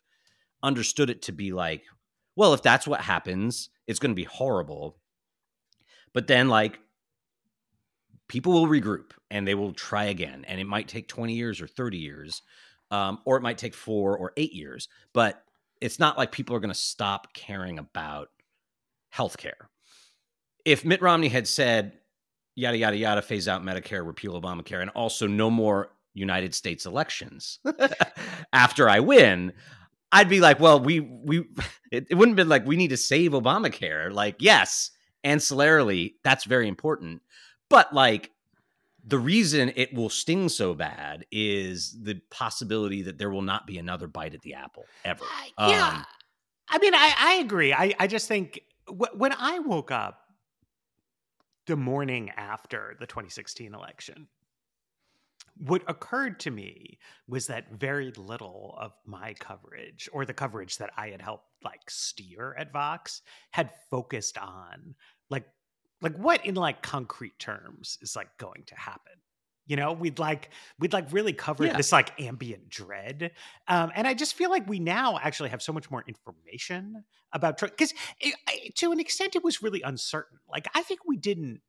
understood 0.62 1.10
it 1.10 1.24
to 1.24 1.32
be 1.32 1.52
like, 1.52 1.84
well, 2.36 2.54
if 2.54 2.62
that's 2.62 2.88
what 2.88 3.02
happens, 3.02 3.70
it's 3.88 4.00
going 4.00 4.12
to 4.12 4.16
be 4.16 4.24
horrible. 4.24 4.98
But 6.14 6.28
then 6.28 6.48
like 6.48 6.80
people 8.28 8.54
will 8.54 8.68
regroup 8.68 9.12
and 9.32 9.48
they 9.48 9.56
will 9.56 9.74
try 9.74 10.06
again. 10.06 10.46
And 10.48 10.62
it 10.62 10.68
might 10.68 10.88
take 10.88 11.08
20 11.08 11.34
years 11.34 11.60
or 11.60 11.68
30 11.68 11.98
years, 11.98 12.44
um, 12.92 13.20
or 13.26 13.36
it 13.36 13.42
might 13.42 13.58
take 13.58 13.74
four 13.74 14.16
or 14.16 14.32
eight 14.38 14.54
years. 14.54 14.88
But 15.12 15.44
it's 15.82 15.98
not 15.98 16.20
like 16.20 16.32
people 16.32 16.56
are 16.56 16.60
going 16.60 16.74
to 16.74 16.80
stop 16.80 17.34
caring 17.34 17.80
about 17.80 18.30
healthcare. 19.14 19.68
If 20.64 20.86
Mitt 20.86 21.02
Romney 21.02 21.30
had 21.30 21.48
said, 21.48 21.94
yada 22.56 22.78
yada 22.78 22.98
yada 22.98 23.22
phase 23.22 23.48
out 23.48 23.64
medicare 23.64 24.06
repeal 24.06 24.40
obamacare 24.40 24.82
and 24.82 24.90
also 24.92 25.28
no 25.28 25.50
more 25.50 25.92
united 26.14 26.54
states 26.54 26.86
elections. 26.86 27.60
After 28.54 28.90
i 28.90 29.00
win 29.00 29.54
i'd 30.12 30.28
be 30.30 30.42
like 30.42 30.60
well 30.60 30.80
we 30.80 31.00
we 31.00 31.46
it, 31.92 32.08
it 32.10 32.16
wouldn't 32.16 32.38
be 32.38 32.44
like 32.44 32.66
we 32.66 32.76
need 32.76 32.90
to 32.90 32.98
save 32.98 33.32
obamacare. 33.32 34.12
Like 34.12 34.36
yes 34.40 34.92
ancillarily 35.26 36.14
that's 36.24 36.46
very 36.46 36.68
important. 36.68 37.22
But 37.70 37.94
like 37.94 38.32
the 39.06 39.18
reason 39.18 39.72
it 39.76 39.94
will 39.94 40.10
sting 40.10 40.50
so 40.50 40.74
bad 40.74 41.26
is 41.32 41.98
the 42.04 42.20
possibility 42.30 43.04
that 43.04 43.18
there 43.18 43.30
will 43.30 43.42
not 43.42 43.66
be 43.66 43.78
another 43.78 44.08
bite 44.08 44.34
at 44.34 44.42
the 44.42 44.54
apple 44.54 44.86
ever. 45.06 45.24
Uh, 45.58 45.68
yeah. 45.70 45.88
Um, 45.88 46.06
i 46.70 46.78
mean 46.80 46.94
i 46.94 47.14
i 47.18 47.34
agree. 47.36 47.74
I 47.74 47.94
i 48.00 48.08
just 48.08 48.28
think 48.28 48.60
w- 48.88 49.18
when 49.18 49.34
i 49.38 49.60
woke 49.60 49.92
up 49.92 50.20
the 51.72 51.78
morning 51.78 52.30
after 52.36 52.98
the 53.00 53.08
2016 53.08 53.74
election. 53.74 54.28
What 55.56 55.84
occurred 55.88 56.38
to 56.42 56.52
me 56.52 57.00
was 57.30 57.48
that 57.48 57.72
very 57.72 58.12
little 58.18 58.76
of 58.78 58.92
my 59.06 59.36
coverage 59.40 60.10
or 60.12 60.26
the 60.26 60.34
coverage 60.34 60.80
that 60.80 60.92
I 60.98 61.12
had 61.12 61.22
helped 61.22 61.46
like 61.64 61.90
steer 61.90 62.54
at 62.60 62.74
Vox 62.74 63.22
had 63.52 63.72
focused 63.90 64.38
on 64.38 64.96
like 65.30 65.46
like 66.02 66.18
what 66.18 66.46
in 66.46 66.56
like 66.56 66.82
concrete 66.82 67.40
terms 67.40 67.98
is 68.02 68.18
like 68.18 68.38
going 68.38 68.64
to 68.68 68.76
happen 68.76 69.14
you 69.66 69.76
know 69.76 69.94
we'd 69.94 70.20
like 70.20 70.50
we'd 70.80 70.94
like 70.94 71.12
really 71.12 71.34
covered 71.34 71.68
yeah. 71.68 71.78
this 71.78 71.92
like 71.92 72.20
ambient 72.20 72.70
dread 72.70 73.32
um, 73.68 73.92
and 73.96 74.08
i 74.08 74.14
just 74.14 74.36
feel 74.36 74.50
like 74.50 74.68
we 74.68 74.80
now 74.80 75.18
actually 75.22 75.50
have 75.50 75.62
so 75.62 75.72
much 75.72 75.90
more 75.92 76.04
information 76.08 77.04
about 77.34 77.58
Trump, 77.58 77.76
because 77.78 77.94
to 78.76 78.92
an 78.92 79.00
extent 79.00 79.36
it 79.36 79.44
was 79.44 79.62
really 79.62 79.82
uncertain 79.82 80.40
like 80.50 80.68
i 80.76 80.82
think 80.82 81.02
we 81.08 81.18
didn't 81.18 81.62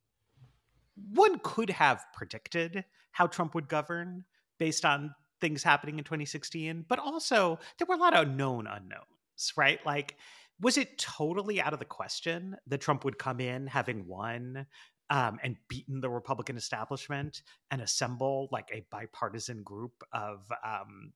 one 1.14 1.38
could 1.42 1.70
have 1.70 2.04
predicted 2.14 2.84
how 3.12 3.26
trump 3.26 3.54
would 3.54 3.68
govern 3.68 4.24
based 4.58 4.84
on 4.84 5.14
things 5.40 5.62
happening 5.62 5.98
in 5.98 6.04
2016 6.04 6.84
but 6.88 6.98
also 6.98 7.58
there 7.78 7.86
were 7.86 7.94
a 7.94 7.98
lot 7.98 8.14
of 8.14 8.28
known 8.28 8.66
unknowns 8.66 9.52
right 9.56 9.84
like 9.84 10.16
was 10.60 10.78
it 10.78 10.96
totally 10.96 11.60
out 11.60 11.72
of 11.72 11.80
the 11.80 11.84
question 11.84 12.56
that 12.68 12.80
Trump 12.80 13.04
would 13.04 13.18
come 13.18 13.40
in 13.40 13.66
having 13.66 14.06
won 14.06 14.66
um, 15.10 15.38
and 15.42 15.56
beaten 15.68 16.00
the 16.00 16.10
Republican 16.10 16.56
establishment 16.56 17.42
and 17.70 17.80
assemble 17.80 18.48
like 18.50 18.68
a 18.72 18.84
bipartisan 18.90 19.62
group 19.62 20.02
of 20.12 20.40
um, 20.64 21.12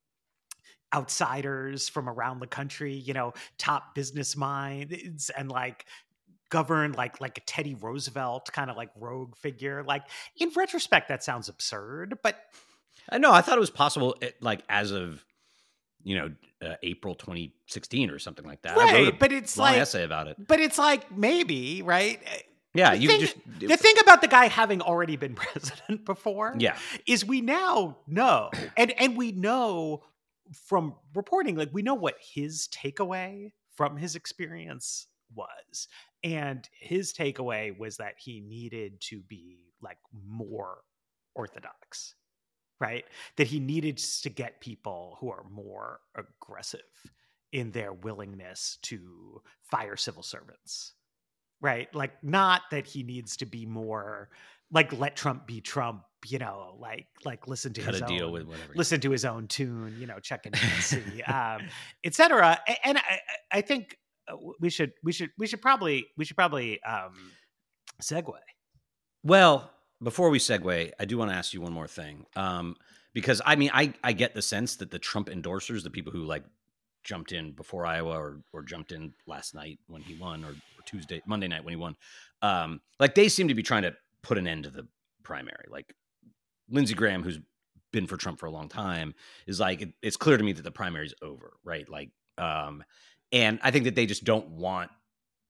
outsiders 0.95 1.89
from 1.89 2.09
around 2.09 2.41
the 2.41 2.47
country, 2.47 2.95
you 2.95 3.15
know, 3.15 3.33
top 3.59 3.95
business 3.95 4.37
minds 4.37 5.31
and 5.31 5.51
like 5.51 5.87
govern 6.51 6.93
like 6.93 7.21
like 7.21 7.39
a 7.39 7.41
Teddy 7.43 7.75
Roosevelt 7.75 8.51
kind 8.53 8.71
of 8.71 8.77
like 8.77 8.91
rogue 8.99 9.37
figure. 9.37 9.83
Like 9.83 10.05
in 10.37 10.51
retrospect, 10.55 11.09
that 11.09 11.25
sounds 11.25 11.49
absurd, 11.49 12.19
but 12.23 12.37
I 13.09 13.19
know 13.19 13.33
I 13.33 13.41
thought 13.41 13.57
it 13.57 13.61
was 13.61 13.71
possible. 13.71 14.17
Eh, 14.23 14.31
like 14.41 14.63
as 14.69 14.91
of 14.93 15.25
you 16.03 16.17
know 16.17 16.33
uh, 16.63 16.75
April 16.83 17.15
2016 17.15 18.11
or 18.11 18.19
something 18.19 18.45
like 18.45 18.63
that. 18.63 18.77
Right, 18.77 19.19
but 19.19 19.33
it's 19.33 19.57
long 19.59 19.73
like 19.73 19.81
essay 19.81 20.05
about 20.05 20.29
it. 20.29 20.37
But 20.47 20.61
it's 20.61 20.79
like 20.79 21.17
maybe 21.17 21.83
right 21.83 22.21
Yeah, 22.77 22.91
The 22.93 22.99
you 22.99 23.09
thing- 23.09 23.21
just 23.21 23.37
The 23.61 23.77
thing 23.77 23.95
about 24.01 24.21
the 24.21 24.29
guy 24.29 24.47
having 24.47 24.81
already 24.83 25.17
been 25.17 25.35
president 25.47 26.05
before, 26.05 26.55
yeah, 26.59 26.77
is 27.07 27.25
we 27.25 27.41
now 27.41 27.99
know, 28.07 28.51
and 28.77 28.93
and 29.01 29.17
we 29.17 29.33
know 29.33 30.03
from 30.67 30.95
reporting, 31.15 31.57
like 31.57 31.71
we 31.73 31.83
know 31.83 31.95
what 31.95 32.17
his 32.21 32.69
takeaway 32.69 33.53
from 33.75 33.97
his 33.97 34.15
experience 34.15 35.07
was, 35.35 35.89
and 36.23 36.69
his 36.79 37.13
takeaway 37.13 37.77
was 37.77 37.97
that 37.97 38.15
he 38.19 38.41
needed 38.41 39.01
to 39.01 39.21
be 39.23 39.73
like 39.83 39.99
more 40.27 40.79
orthodox, 41.35 42.15
right? 42.81 43.05
That 43.37 43.47
he 43.49 43.59
needed 43.61 43.99
to 43.99 44.31
get 44.31 44.61
people 44.61 45.17
who 45.21 45.31
are 45.31 45.45
more 45.51 46.01
aggressive 46.15 46.81
in 47.53 47.71
their 47.73 47.93
willingness 47.93 48.79
to 48.83 49.43
fire 49.71 49.97
civil 49.97 50.23
servants, 50.23 50.95
right? 51.61 51.93
Like 51.95 52.23
not 52.23 52.63
that 52.71 52.87
he 52.87 53.03
needs 53.03 53.37
to 53.39 53.47
be 53.47 53.67
more 53.67 54.29
like 54.73 54.93
let 54.93 55.15
Trump 55.17 55.47
be 55.47 55.61
Trump, 55.61 56.03
you 56.27 56.39
know, 56.39 56.77
like 56.81 57.07
like 57.25 57.47
listen 57.47 57.73
to 57.75 57.81
cut 57.83 57.95
his 57.95 58.03
own, 58.03 58.33
with 58.33 58.45
whatever. 58.47 58.73
listen 58.75 59.01
to 59.01 59.11
his 59.11 59.25
own 59.25 59.47
tune, 59.47 59.97
you 59.99 60.07
know, 60.07 60.19
check 60.19 60.45
in 60.47 60.55
see, 60.81 61.23
um, 61.23 61.63
etc. 62.05 62.59
And 62.85 62.99
I, 62.99 63.01
I- 63.01 63.21
I 63.59 63.61
think 63.61 63.97
uh, 64.29 64.37
we 64.59 64.71
should 64.71 64.93
we 65.05 65.13
should 65.13 65.31
we 65.39 65.47
should 65.47 65.63
probably 65.63 66.07
we 66.17 66.25
should 66.25 66.37
probably 66.37 66.83
um, 66.83 67.31
segue. 68.03 68.33
Well, 69.23 69.71
before 70.03 70.31
we 70.31 70.39
segue, 70.39 70.93
I 70.99 71.05
do 71.05 71.17
want 71.19 71.31
to 71.31 71.37
ask 71.37 71.55
you 71.55 71.61
one 71.61 71.73
more 71.73 71.87
thing. 71.89 72.27
Um, 72.35 72.77
because 73.15 73.41
I 73.47 73.57
mean, 73.57 73.71
I, 73.73 73.95
I 74.05 74.13
get 74.13 74.35
the 74.35 74.43
sense 74.43 74.77
that 74.77 74.91
the 74.91 74.99
Trump 74.99 75.29
endorsers, 75.31 75.83
the 75.85 75.91
people 75.91 76.13
who 76.13 76.25
like 76.25 76.45
jumped 77.07 77.33
in 77.33 77.53
before 77.53 77.87
Iowa 77.87 78.19
or, 78.19 78.41
or 78.53 78.63
jumped 78.63 78.93
in 78.93 79.15
last 79.27 79.55
night 79.55 79.79
when 79.87 80.03
he 80.03 80.15
won 80.15 80.45
or, 80.45 80.51
or 80.51 80.83
Tuesday, 80.85 81.23
Monday 81.27 81.49
night 81.49 81.65
when 81.65 81.73
he 81.73 81.77
won, 81.77 81.97
um, 82.43 82.81
like 83.01 83.15
they 83.15 83.29
seem 83.29 83.49
to 83.49 83.55
be 83.55 83.63
trying 83.63 83.83
to 83.83 83.95
put 84.23 84.37
an 84.37 84.47
end 84.47 84.65
to 84.65 84.71
the 84.71 84.87
primary. 85.23 85.67
Like 85.71 85.95
Lindsey 86.69 86.95
Graham, 86.95 87.23
who's 87.23 87.39
been 87.93 88.07
for 88.07 88.17
Trump 88.17 88.39
for 88.39 88.47
a 88.47 88.51
long 88.51 88.69
time, 88.69 89.15
is 89.47 89.61
like, 89.61 89.81
it, 89.81 89.93
it's 90.03 90.17
clear 90.17 90.37
to 90.37 90.45
me 90.45 90.53
that 90.53 90.63
the 90.63 90.71
primary's 90.71 91.15
over, 91.23 91.55
right? 91.65 91.89
Like, 91.89 92.11
um, 92.37 92.85
and 93.33 93.59
I 93.63 93.71
think 93.71 93.85
that 93.85 93.95
they 93.95 94.07
just 94.07 94.25
don't 94.25 94.49
want, 94.51 94.91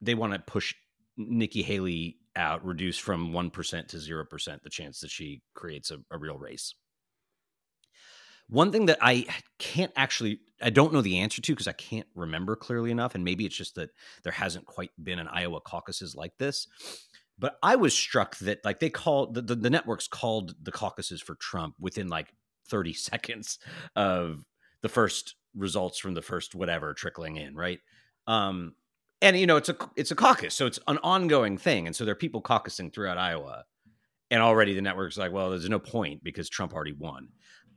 they 0.01 0.15
want 0.15 0.35
to 0.35 0.39
push 0.39 0.75
Nikki 1.17 1.63
Haley 1.63 2.19
out, 2.37 2.65
reduce 2.65 2.99
from 2.99 3.33
1% 3.33 3.89
to 3.89 3.97
0% 3.97 4.63
the 4.63 4.71
chance 4.71 5.01
that 5.01 5.11
she 5.11 5.41
creates 5.55 5.91
a, 5.91 5.99
a 6.11 6.19
real 6.19 6.37
race. 6.37 6.75
One 8.49 8.71
thing 8.71 8.87
that 8.87 8.99
I 9.01 9.27
can't 9.59 9.93
actually, 9.97 10.41
I 10.63 10.71
don't 10.71 10.93
know 10.93 11.01
the 11.01 11.19
answer 11.19 11.43
to 11.43 11.53
because 11.53 11.69
I 11.69 11.73
can't 11.73 12.07
remember 12.15 12.55
clearly 12.57 12.91
enough. 12.91 13.15
And 13.15 13.25
maybe 13.25 13.45
it's 13.45 13.57
just 13.57 13.75
that 13.75 13.91
there 14.23 14.33
hasn't 14.33 14.67
quite 14.67 14.91
been 15.03 15.19
an 15.19 15.29
Iowa 15.29 15.61
caucuses 15.61 16.15
like 16.15 16.37
this. 16.39 16.69
But 17.39 17.59
I 17.63 17.77
was 17.77 17.93
struck 17.93 18.37
that, 18.39 18.65
like, 18.65 18.81
they 18.81 18.89
called 18.89 19.35
the, 19.35 19.43
the, 19.43 19.55
the 19.57 19.71
networks 19.71 20.09
called 20.09 20.55
the 20.63 20.73
caucuses 20.73 21.21
for 21.21 21.35
Trump 21.35 21.75
within 21.79 22.09
like 22.09 22.33
30 22.69 22.93
seconds 22.95 23.59
of 23.95 24.45
the 24.83 24.89
first 24.89 25.35
results 25.55 25.99
from 25.99 26.15
the 26.15 26.23
first 26.23 26.55
whatever 26.55 26.95
trickling 26.95 27.37
in, 27.37 27.55
right? 27.55 27.81
Um, 28.27 28.75
and 29.23 29.39
you 29.39 29.47
know 29.47 29.57
it's 29.57 29.71
a 29.71 29.77
it's 29.97 30.11
a 30.11 30.15
caucus, 30.15 30.55
so 30.55 30.67
it's 30.67 30.79
an 30.89 30.99
ongoing 31.03 31.57
thing, 31.57 31.87
and 31.87 31.97
so 31.97 32.05
there 32.05 32.13
are 32.13 32.17
people 32.17 32.43
caucusing 32.43 32.93
throughout 32.93 33.19
Iowa, 33.19 33.65
and 34.31 34.43
already 34.43 34.75
the 34.75 34.83
network's 34.83 35.17
like, 35.17 35.33
well, 35.33 35.51
there's 35.51 35.69
no 35.69 35.79
point 35.79 36.23
because 36.23 36.51
Trump 36.51 36.75
already 36.75 36.93
won, 36.93 37.29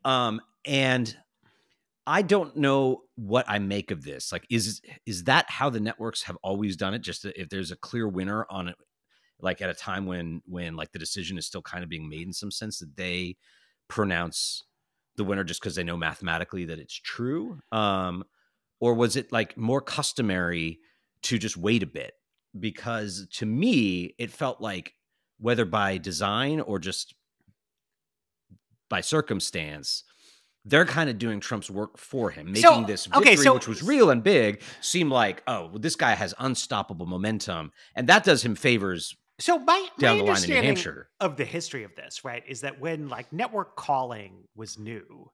um, 0.03 0.41
and 0.65 1.15
I 2.07 2.21
don't 2.21 2.55
know 2.57 3.03
what 3.15 3.45
I 3.47 3.59
make 3.59 3.91
of 3.91 4.03
this. 4.03 4.31
Like, 4.31 4.45
is 4.49 4.81
is 5.05 5.25
that 5.25 5.49
how 5.49 5.69
the 5.69 5.79
networks 5.79 6.23
have 6.23 6.37
always 6.43 6.75
done 6.75 6.93
it? 6.93 7.01
Just 7.01 7.25
if 7.25 7.49
there's 7.49 7.71
a 7.71 7.77
clear 7.77 8.07
winner 8.07 8.45
on 8.49 8.67
it, 8.67 8.75
like 9.39 9.61
at 9.61 9.69
a 9.69 9.75
time 9.75 10.05
when 10.05 10.41
when 10.45 10.75
like 10.75 10.91
the 10.91 10.99
decision 10.99 11.37
is 11.37 11.45
still 11.45 11.61
kind 11.61 11.83
of 11.83 11.89
being 11.89 12.09
made 12.09 12.27
in 12.27 12.33
some 12.33 12.51
sense 12.51 12.79
that 12.79 12.95
they 12.95 13.35
pronounce 13.87 14.63
the 15.17 15.23
winner 15.23 15.43
just 15.43 15.61
because 15.61 15.75
they 15.75 15.83
know 15.83 15.97
mathematically 15.97 16.65
that 16.65 16.79
it's 16.79 16.99
true, 16.99 17.59
um, 17.71 18.23
or 18.79 18.93
was 18.93 19.15
it 19.15 19.31
like 19.31 19.57
more 19.57 19.81
customary? 19.81 20.79
to 21.23 21.37
just 21.37 21.57
wait 21.57 21.83
a 21.83 21.87
bit 21.87 22.13
because 22.59 23.27
to 23.31 23.45
me 23.45 24.15
it 24.17 24.31
felt 24.31 24.61
like 24.61 24.93
whether 25.39 25.65
by 25.65 25.97
design 25.97 26.59
or 26.59 26.79
just 26.79 27.13
by 28.89 29.01
circumstance 29.01 30.03
they're 30.65 30.85
kind 30.85 31.09
of 31.09 31.17
doing 31.17 31.39
Trump's 31.39 31.69
work 31.69 31.97
for 31.97 32.29
him, 32.31 32.47
making 32.47 32.61
So, 32.61 32.83
this 32.83 33.07
okay, 33.07 33.29
victory, 33.31 33.43
so- 33.45 33.53
which 33.53 33.67
was 33.67 33.81
real 33.83 34.09
and 34.09 34.21
big, 34.23 34.61
seem 34.81 35.09
like, 35.09 35.41
oh, 35.47 35.67
well, 35.67 35.79
this 35.79 35.95
guy 35.95 36.15
has 36.15 36.33
unstoppable 36.39 37.05
momentum, 37.05 37.71
and 37.95 38.07
that 38.09 38.23
does 38.23 38.43
him 38.43 38.55
favors 38.55 39.15
So 39.39 39.57
my, 39.59 39.87
down 39.97 40.17
my 40.17 40.17
the 40.17 40.17
line 40.17 40.19
in 40.19 40.25
New 40.25 40.29
understanding 40.29 40.63
Hampshire. 40.65 41.09
of 41.21 41.37
the 41.37 41.45
history 41.45 41.83
of 41.83 41.95
this, 41.95 42.25
right, 42.25 42.43
is 42.47 42.61
that 42.61 42.79
when 42.79 43.07
like 43.07 43.31
network 43.31 43.75
calling 43.77 44.43
was 44.55 44.77
new, 44.77 45.31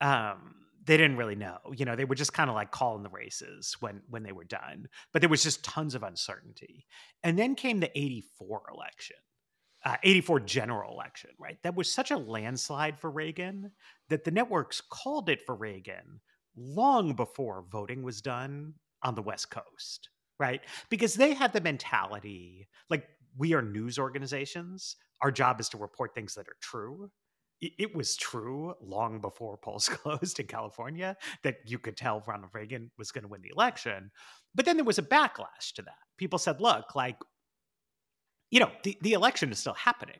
um, 0.00 0.54
they 0.84 0.96
didn't 0.96 1.16
really 1.16 1.34
know. 1.34 1.58
You 1.76 1.84
know, 1.84 1.96
they 1.96 2.04
were 2.06 2.14
just 2.14 2.32
kind 2.32 2.48
of 2.48 2.56
like 2.56 2.70
calling 2.70 3.02
the 3.02 3.10
races 3.10 3.76
when 3.80 4.02
when 4.08 4.22
they 4.22 4.32
were 4.32 4.44
done, 4.44 4.88
but 5.12 5.20
there 5.22 5.28
was 5.28 5.42
just 5.42 5.62
tons 5.64 5.94
of 5.94 6.02
uncertainty. 6.02 6.86
And 7.22 7.38
then 7.38 7.54
came 7.56 7.80
the 7.80 7.90
'84 7.98 8.62
election, 8.72 9.16
uh, 9.88 9.96
'84 10.02 10.40
general 10.40 10.92
election, 10.92 11.30
right? 11.38 11.56
That 11.62 11.74
was 11.74 11.90
such 11.90 12.10
a 12.10 12.16
landslide 12.18 12.98
for 12.98 13.10
Reagan 13.10 13.72
that 14.10 14.24
the 14.24 14.30
networks 14.30 14.82
called 14.82 15.30
it 15.30 15.40
for 15.46 15.54
Reagan 15.54 16.20
long 16.56 17.14
before 17.14 17.64
voting 17.70 18.02
was 18.02 18.20
done 18.20 18.74
on 19.02 19.14
the 19.14 19.22
West 19.22 19.50
Coast, 19.50 20.10
right? 20.38 20.60
Because 20.90 21.14
they 21.14 21.32
had 21.32 21.52
the 21.52 21.60
mentality 21.60 22.68
like 22.90 23.06
we 23.38 23.54
are 23.54 23.62
news 23.62 23.98
organizations. 23.98 24.96
Our 25.22 25.30
job 25.30 25.58
is 25.58 25.70
to 25.70 25.78
report 25.78 26.14
things 26.14 26.34
that 26.34 26.48
are 26.48 26.56
true. 26.60 27.10
It, 27.62 27.72
it 27.78 27.96
was 27.96 28.16
true 28.16 28.74
long 28.82 29.20
before 29.20 29.56
polls 29.56 29.88
closed 29.92 30.38
in 30.38 30.48
California 30.48 31.16
that 31.44 31.56
you 31.64 31.78
could 31.78 31.96
tell 31.96 32.22
Ronald 32.26 32.50
Reagan 32.52 32.90
was 32.98 33.10
going 33.10 33.22
to 33.22 33.28
win 33.28 33.40
the 33.40 33.52
election. 33.54 34.10
But 34.54 34.66
then 34.66 34.76
there 34.76 34.84
was 34.84 34.98
a 34.98 35.02
backlash 35.02 35.72
to 35.76 35.82
that. 35.82 35.94
People 36.18 36.38
said, 36.38 36.60
look, 36.60 36.94
like, 36.94 37.16
you 38.50 38.60
know, 38.60 38.70
the, 38.82 38.96
the 39.02 39.12
election 39.12 39.50
is 39.50 39.58
still 39.58 39.74
happening, 39.74 40.18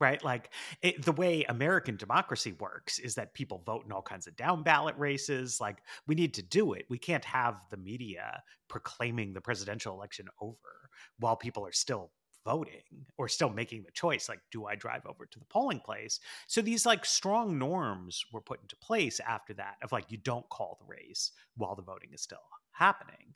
right? 0.00 0.22
Like, 0.24 0.50
it, 0.82 1.04
the 1.04 1.12
way 1.12 1.44
American 1.48 1.96
democracy 1.96 2.52
works 2.58 2.98
is 2.98 3.14
that 3.16 3.34
people 3.34 3.62
vote 3.66 3.84
in 3.84 3.92
all 3.92 4.02
kinds 4.02 4.26
of 4.26 4.36
down 4.36 4.62
ballot 4.62 4.96
races. 4.96 5.60
Like, 5.60 5.78
we 6.06 6.14
need 6.14 6.34
to 6.34 6.42
do 6.42 6.72
it. 6.72 6.86
We 6.88 6.98
can't 6.98 7.24
have 7.24 7.56
the 7.70 7.76
media 7.76 8.42
proclaiming 8.68 9.32
the 9.32 9.40
presidential 9.40 9.94
election 9.94 10.26
over 10.40 10.56
while 11.18 11.36
people 11.36 11.66
are 11.66 11.72
still 11.72 12.10
voting 12.46 12.82
or 13.18 13.28
still 13.28 13.50
making 13.50 13.82
the 13.82 13.90
choice 13.90 14.28
like 14.28 14.38
do 14.52 14.66
i 14.66 14.76
drive 14.76 15.04
over 15.04 15.26
to 15.26 15.40
the 15.40 15.44
polling 15.46 15.80
place 15.80 16.20
so 16.46 16.62
these 16.62 16.86
like 16.86 17.04
strong 17.04 17.58
norms 17.58 18.24
were 18.32 18.40
put 18.40 18.62
into 18.62 18.76
place 18.76 19.18
after 19.26 19.52
that 19.52 19.74
of 19.82 19.90
like 19.90 20.04
you 20.10 20.16
don't 20.18 20.48
call 20.48 20.78
the 20.80 20.86
race 20.86 21.32
while 21.56 21.74
the 21.74 21.82
voting 21.82 22.10
is 22.14 22.22
still 22.22 22.38
happening 22.70 23.34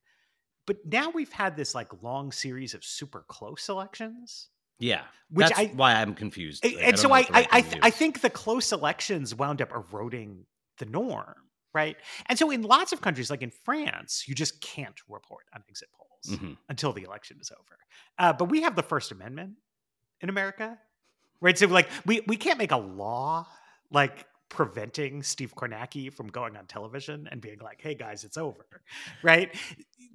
but 0.71 0.77
now 0.87 1.11
we've 1.11 1.33
had 1.33 1.57
this 1.57 1.75
like 1.75 2.03
long 2.03 2.31
series 2.31 2.75
of 2.75 2.85
super 2.85 3.25
close 3.29 3.69
elections 3.69 4.51
Yeah, 4.79 5.03
which 5.31 5.49
that's 5.49 5.61
I 5.61 5.67
why 5.75 5.95
I'm 6.01 6.15
confused. 6.15 6.65
and 6.65 6.75
Like, 6.75 6.85
don't 6.91 6.97
so 6.97 7.13
I 7.13 7.21
I 7.41 7.47
I, 7.59 7.61
th- 7.63 7.83
I 7.83 7.91
think 7.91 8.21
the 8.21 8.31
close 8.31 8.73
elections 8.73 9.35
wound 9.35 9.61
up 9.61 9.73
eroding 9.73 10.47
the 10.79 10.87
norm, 10.87 11.35
right? 11.75 11.97
And 12.29 12.39
so 12.39 12.51
in 12.51 12.63
lots 12.63 12.93
of 12.93 13.01
countries, 13.01 13.31
like 13.31 13.43
in 13.43 13.51
France, 13.51 14.25
you 14.29 14.35
just 14.35 14.61
can't 14.61 14.99
report 15.09 15.45
on 15.55 15.63
exit 15.69 15.89
polls 15.97 16.39
Mhm. 16.39 16.57
until 16.69 16.93
the 16.93 17.03
election 17.03 17.39
is 17.41 17.51
over. 17.51 17.77
Uh, 18.23 18.33
but 18.33 18.47
we 18.55 18.63
have 18.63 18.75
the 18.77 18.83
First 18.83 19.13
Amendment 19.13 19.57
in 20.23 20.29
America, 20.29 20.79
right? 21.41 21.59
So 21.59 21.67
like 21.67 21.89
we 22.07 22.21
we 22.27 22.37
can't 22.37 22.59
make 22.59 22.73
a 22.73 22.77
law 22.79 23.47
like 23.91 24.27
preventing 24.51 25.23
Steve 25.23 25.55
Kornacki 25.55 26.13
from 26.13 26.29
going 26.29 26.57
on 26.57 26.67
television 26.67 27.27
and 27.31 27.41
being 27.41 27.59
like, 27.61 27.81
"Hey 27.81 27.95
guys, 27.95 28.25
it's 28.25 28.37
over," 28.37 28.67
right? 29.23 29.57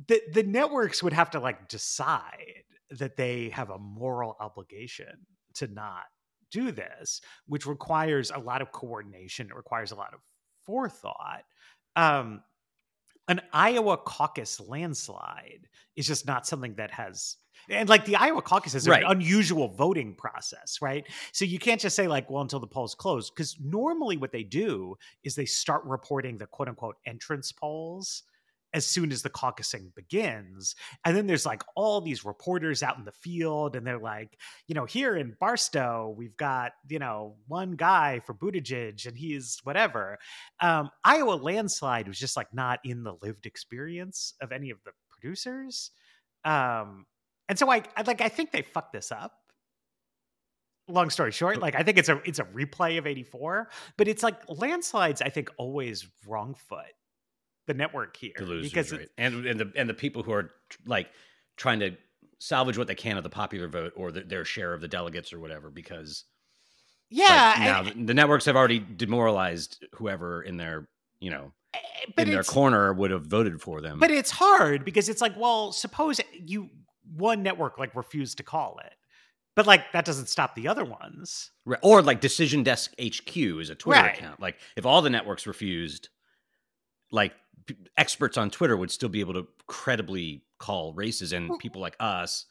The 0.07 0.21
the 0.33 0.43
networks 0.43 1.01
would 1.01 1.13
have 1.13 1.31
to 1.31 1.39
like 1.39 1.67
decide 1.67 2.63
that 2.91 3.15
they 3.15 3.49
have 3.49 3.71
a 3.71 3.79
moral 3.79 4.37
obligation 4.39 5.25
to 5.55 5.67
not 5.67 6.03
do 6.51 6.71
this, 6.71 7.21
which 7.47 7.65
requires 7.65 8.31
a 8.31 8.37
lot 8.37 8.61
of 8.61 8.71
coordination. 8.71 9.47
It 9.47 9.55
requires 9.55 9.91
a 9.91 9.95
lot 9.95 10.13
of 10.13 10.19
forethought. 10.65 11.43
Um, 11.95 12.41
an 13.27 13.41
Iowa 13.51 13.97
caucus 13.97 14.59
landslide 14.59 15.67
is 15.95 16.05
just 16.05 16.27
not 16.27 16.45
something 16.45 16.75
that 16.75 16.91
has 16.91 17.37
and 17.69 17.89
like 17.89 18.05
the 18.05 18.15
Iowa 18.15 18.41
caucuses 18.41 18.87
are 18.87 18.91
Right. 18.91 19.03
an 19.03 19.11
unusual 19.11 19.69
voting 19.69 20.15
process, 20.15 20.81
right? 20.81 21.05
So 21.31 21.45
you 21.45 21.59
can't 21.59 21.81
just 21.81 21.95
say 21.95 22.07
like, 22.07 22.29
well, 22.29 22.41
until 22.41 22.59
the 22.59 22.67
polls 22.67 22.95
close, 22.95 23.29
because 23.29 23.57
normally 23.59 24.17
what 24.17 24.31
they 24.31 24.43
do 24.43 24.95
is 25.23 25.35
they 25.35 25.45
start 25.45 25.83
reporting 25.85 26.37
the 26.37 26.47
quote 26.47 26.67
unquote 26.67 26.97
entrance 27.05 27.51
polls 27.51 28.23
as 28.73 28.85
soon 28.85 29.09
as 29.09 29.21
the 29.21 29.29
caucusing 29.29 29.93
begins. 29.95 30.75
And 31.05 31.15
then 31.15 31.27
there's 31.27 31.45
like 31.45 31.63
all 31.77 32.01
these 32.01 32.25
reporters 32.25 32.83
out 32.83 32.97
in 32.97 33.05
the 33.05 33.13
field, 33.13 33.77
and 33.77 33.87
they're 33.87 33.97
like, 33.97 34.37
you 34.67 34.75
know, 34.75 34.83
here 34.83 35.15
in 35.15 35.37
Barstow, 35.39 36.13
we've 36.17 36.35
got, 36.35 36.73
you 36.89 36.99
know, 36.99 37.37
one 37.47 37.77
guy 37.77 38.19
for 38.19 38.33
Buttigieg 38.33 39.05
and 39.05 39.17
he's 39.17 39.59
whatever. 39.63 40.17
Um, 40.59 40.89
Iowa 41.05 41.35
landslide 41.35 42.09
was 42.09 42.19
just 42.19 42.35
like 42.35 42.53
not 42.53 42.79
in 42.83 43.03
the 43.03 43.15
lived 43.21 43.45
experience 43.45 44.33
of 44.41 44.51
any 44.51 44.71
of 44.71 44.79
the 44.83 44.91
producers. 45.09 45.91
Um, 46.43 47.05
and 47.49 47.57
so 47.57 47.69
I, 47.69 47.83
I 47.95 48.03
like 48.03 48.21
I 48.21 48.29
think 48.29 48.51
they 48.51 48.61
fucked 48.61 48.93
this 48.93 49.11
up. 49.11 49.39
Long 50.87 51.09
story 51.09 51.31
short, 51.31 51.59
like 51.59 51.75
I 51.75 51.83
think 51.83 51.97
it's 51.97 52.09
a 52.09 52.21
it's 52.25 52.39
a 52.39 52.43
replay 52.43 52.97
of 52.97 53.07
'84, 53.07 53.69
but 53.97 54.07
it's 54.07 54.21
like 54.21 54.37
landslides. 54.47 55.21
I 55.21 55.29
think 55.29 55.49
always 55.57 56.07
wrong 56.27 56.53
foot 56.53 56.93
the 57.67 57.73
network 57.73 58.15
here 58.17 58.33
The 58.37 58.45
losers, 58.45 58.71
because 58.71 58.91
right? 58.91 59.09
and 59.17 59.45
and 59.45 59.59
the 59.59 59.71
and 59.75 59.89
the 59.89 59.93
people 59.93 60.23
who 60.23 60.31
are 60.31 60.51
like 60.85 61.07
trying 61.57 61.79
to 61.79 61.91
salvage 62.39 62.77
what 62.77 62.87
they 62.87 62.95
can 62.95 63.17
of 63.17 63.23
the 63.23 63.29
popular 63.29 63.67
vote 63.67 63.93
or 63.95 64.11
the, 64.11 64.21
their 64.21 64.45
share 64.45 64.73
of 64.73 64.81
the 64.81 64.87
delegates 64.87 65.33
or 65.33 65.39
whatever, 65.39 65.69
because 65.69 66.25
yeah, 67.09 67.53
like, 67.57 67.95
now 67.95 68.03
the, 68.05 68.13
networks 68.13 68.45
have 68.45 68.55
already 68.55 68.79
demoralized 68.79 69.83
whoever 69.93 70.41
in 70.41 70.57
their 70.57 70.87
you 71.19 71.31
know 71.31 71.51
eh, 71.73 72.21
in 72.21 72.29
their 72.29 72.43
corner 72.43 72.93
would 72.93 73.11
have 73.11 73.25
voted 73.25 73.61
for 73.61 73.81
them. 73.81 73.99
But 73.99 74.11
it's 74.11 74.31
hard 74.31 74.85
because 74.85 75.09
it's 75.09 75.21
like, 75.21 75.33
well, 75.37 75.71
suppose 75.71 76.19
you 76.33 76.69
one 77.15 77.43
network 77.43 77.77
like 77.77 77.95
refused 77.95 78.37
to 78.37 78.43
call 78.43 78.79
it, 78.85 78.93
but 79.55 79.65
like 79.67 79.91
that 79.93 80.05
doesn't 80.05 80.27
stop 80.27 80.55
the 80.55 80.67
other 80.67 80.85
ones. 80.85 81.51
Right. 81.65 81.79
Or 81.81 82.01
like 82.01 82.21
Decision 82.21 82.63
Desk 82.63 82.91
HQ 83.01 83.35
is 83.37 83.69
a 83.69 83.75
Twitter 83.75 84.01
Right. 84.01 84.17
account. 84.17 84.39
Like 84.39 84.57
if 84.75 84.85
all 84.85 85.01
the 85.01 85.09
networks 85.09 85.45
refused, 85.47 86.09
like 87.11 87.33
p- 87.67 87.75
experts 87.97 88.37
on 88.37 88.49
Twitter 88.49 88.75
would 88.75 88.91
still 88.91 89.09
be 89.09 89.19
able 89.19 89.33
to 89.33 89.47
credibly 89.67 90.43
call 90.59 90.93
races, 90.93 91.33
and 91.33 91.49
Well- 91.49 91.57
people 91.57 91.81
like 91.81 91.95
us 91.99 92.45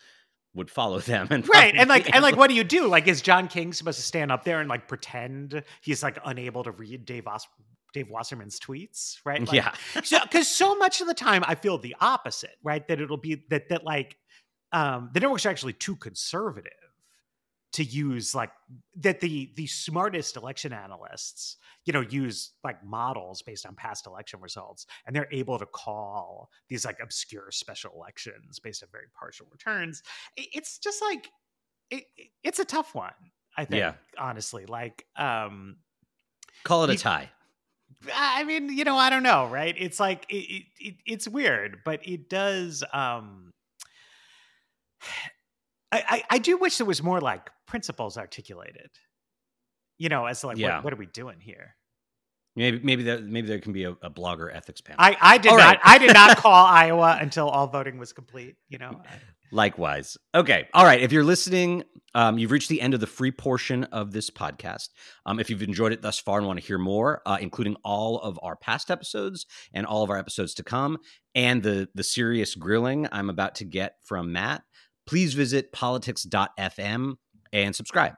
would 0.55 0.71
follow 0.71 0.99
them. 1.01 1.27
And 1.31 1.49
Right. 1.49 1.75
And 1.77 1.89
like 1.89 2.13
and 2.15 2.23
like 2.23 2.37
what 2.37 2.49
do 2.49 2.55
you 2.55 2.65
do? 2.65 2.87
Like 2.87 3.09
is 3.09 3.21
John 3.23 3.49
King 3.49 3.73
supposed 3.73 3.99
to 3.99 4.05
stand 4.05 4.31
up 4.31 4.45
there 4.45 4.61
and 4.61 4.69
like 4.69 4.87
pretend 4.89 5.63
he's 5.83 6.03
like 6.03 6.19
unable 6.25 6.63
to 6.65 6.71
read 6.71 7.05
Dave 7.05 7.27
Os- 7.27 7.49
Dave 7.93 8.09
Wasserman's 8.11 8.59
tweets, 8.59 9.19
right? 9.25 9.41
Like, 9.41 9.53
yeah, 9.53 9.73
so 10.03 10.19
because 10.23 10.49
so 10.49 10.75
much 10.77 11.01
of 11.01 11.07
the 11.07 11.15
time 11.15 11.45
I 11.47 11.55
feel 11.55 11.79
the 11.79 11.95
opposite, 12.01 12.57
right? 12.63 12.87
That 12.89 13.01
it'll 13.01 13.17
be 13.17 13.45
that 13.51 13.69
that 13.69 13.85
like 13.85 14.17
um 14.75 15.09
the 15.15 15.21
networks 15.21 15.47
are 15.47 15.51
actually 15.51 15.73
too 15.73 15.97
conservative 15.97 16.73
to 17.73 17.83
use 17.83 18.35
like 18.35 18.51
that 18.97 19.19
the 19.21 19.51
the 19.57 19.67
smartest 19.67 20.37
election 20.37 20.73
analysts 20.73 21.57
you 21.87 21.93
know 21.93 22.03
use 22.03 22.53
like 22.63 22.85
models 22.85 23.43
based 23.43 23.67
on 23.67 23.75
past 23.75 24.07
election 24.07 24.39
results 24.41 24.87
and 25.07 25.17
they're 25.17 25.27
able 25.33 25.59
to 25.59 25.67
call 25.67 26.51
these 26.69 26.85
like 26.85 26.99
obscure 27.03 27.51
special 27.51 27.91
elections 27.97 28.61
based 28.61 28.83
on 28.83 28.89
very 28.93 29.07
partial 29.19 29.47
returns 29.51 30.03
it's 30.37 30.79
just 30.79 31.01
like 31.03 31.29
it, 31.91 32.05
it- 32.17 32.31
it's 32.45 32.59
a 32.61 32.65
tough 32.65 32.95
one 32.95 33.13
i 33.57 33.65
think 33.65 33.81
Yeah. 33.81 33.95
honestly 34.19 34.67
like 34.67 35.07
um 35.17 35.77
call 36.63 36.85
it 36.85 36.91
a 36.91 36.97
tie. 36.97 37.31
I 38.15 38.45
mean, 38.45 38.69
you 38.71 38.85
know, 38.85 38.97
I 38.97 39.09
don't 39.11 39.23
know, 39.23 39.47
right? 39.47 39.75
It's 39.79 39.99
like 40.01 40.27
it, 40.29 40.35
it, 40.37 40.63
it 40.79 40.95
it's 41.07 41.29
weird, 41.29 41.79
but 41.85 42.01
it 42.07 42.29
does. 42.29 42.83
um 42.93 43.51
I, 45.93 46.05
I 46.09 46.23
I 46.31 46.39
do 46.39 46.57
wish 46.57 46.79
there 46.79 46.87
was 46.87 47.03
more 47.03 47.21
like 47.21 47.51
principles 47.67 48.17
articulated. 48.19 48.91
You 49.99 50.09
know, 50.09 50.27
as 50.27 50.43
like 50.43 50.57
Yeah. 50.59 50.77
what, 50.77 50.85
what 50.85 50.93
are 50.93 50.97
we 50.97 51.07
doing 51.07 51.41
here? 51.41 51.77
Maybe 52.57 52.81
maybe 52.83 53.03
there 53.03 53.21
maybe 53.21 53.49
there 53.49 53.59
can 53.61 53.73
be 53.73 53.85
a, 53.85 53.93
a 54.03 54.11
blogger 54.11 54.55
ethics 54.55 54.81
panel. 54.81 54.99
I 55.01 55.17
I 55.21 55.39
did 55.39 55.53
All 55.53 55.59
not 55.59 55.77
right. 55.77 55.81
I 55.85 55.99
did 55.99 56.15
not 56.15 56.37
call 56.45 56.67
Iowa 56.67 57.19
until 57.21 57.49
all 57.49 57.67
voting 57.67 57.99
was 57.99 58.13
complete. 58.13 58.57
You 58.69 58.79
know, 58.79 59.03
Likewise. 59.53 60.17
Okay. 60.35 60.69
All 60.75 60.85
right. 60.85 61.01
If 61.01 61.13
you're 61.13 61.23
listening, 61.25 61.85
um, 62.15 62.39
you've 62.39 62.51
reached 62.51 62.69
the 62.69 62.81
end 62.81 62.93
of 62.95 62.99
the 63.01 63.07
free 63.07 63.31
portion 63.31 63.85
of 63.85 64.11
this 64.13 64.29
podcast. 64.31 64.89
Um, 65.27 65.39
if 65.39 65.49
you've 65.49 65.63
enjoyed 65.63 65.93
it 65.93 66.03
thus 66.03 66.19
far 66.19 66.39
and 66.39 66.47
want 66.47 66.59
to 66.59 66.65
hear 66.67 66.79
more, 66.79 67.23
uh, 67.25 67.39
including 67.41 67.77
all 67.85 68.19
of 68.19 68.37
our 68.43 68.57
past 68.57 68.91
episodes 68.91 69.47
and 69.73 69.87
all 69.87 70.03
of 70.03 70.11
our 70.11 70.19
episodes 70.19 70.55
to 70.55 70.65
come, 70.65 70.99
and 71.35 71.63
the 71.63 71.89
the 71.95 72.03
serious 72.05 72.55
grilling 72.55 73.07
I'm 73.13 73.31
about 73.31 73.57
to 73.57 73.65
get 73.65 73.97
from 74.05 74.33
Matt, 74.33 74.63
please 75.07 75.35
visit 75.35 75.73
politix.fm 75.73 77.15
and 77.53 77.77
subscribe. 77.77 78.15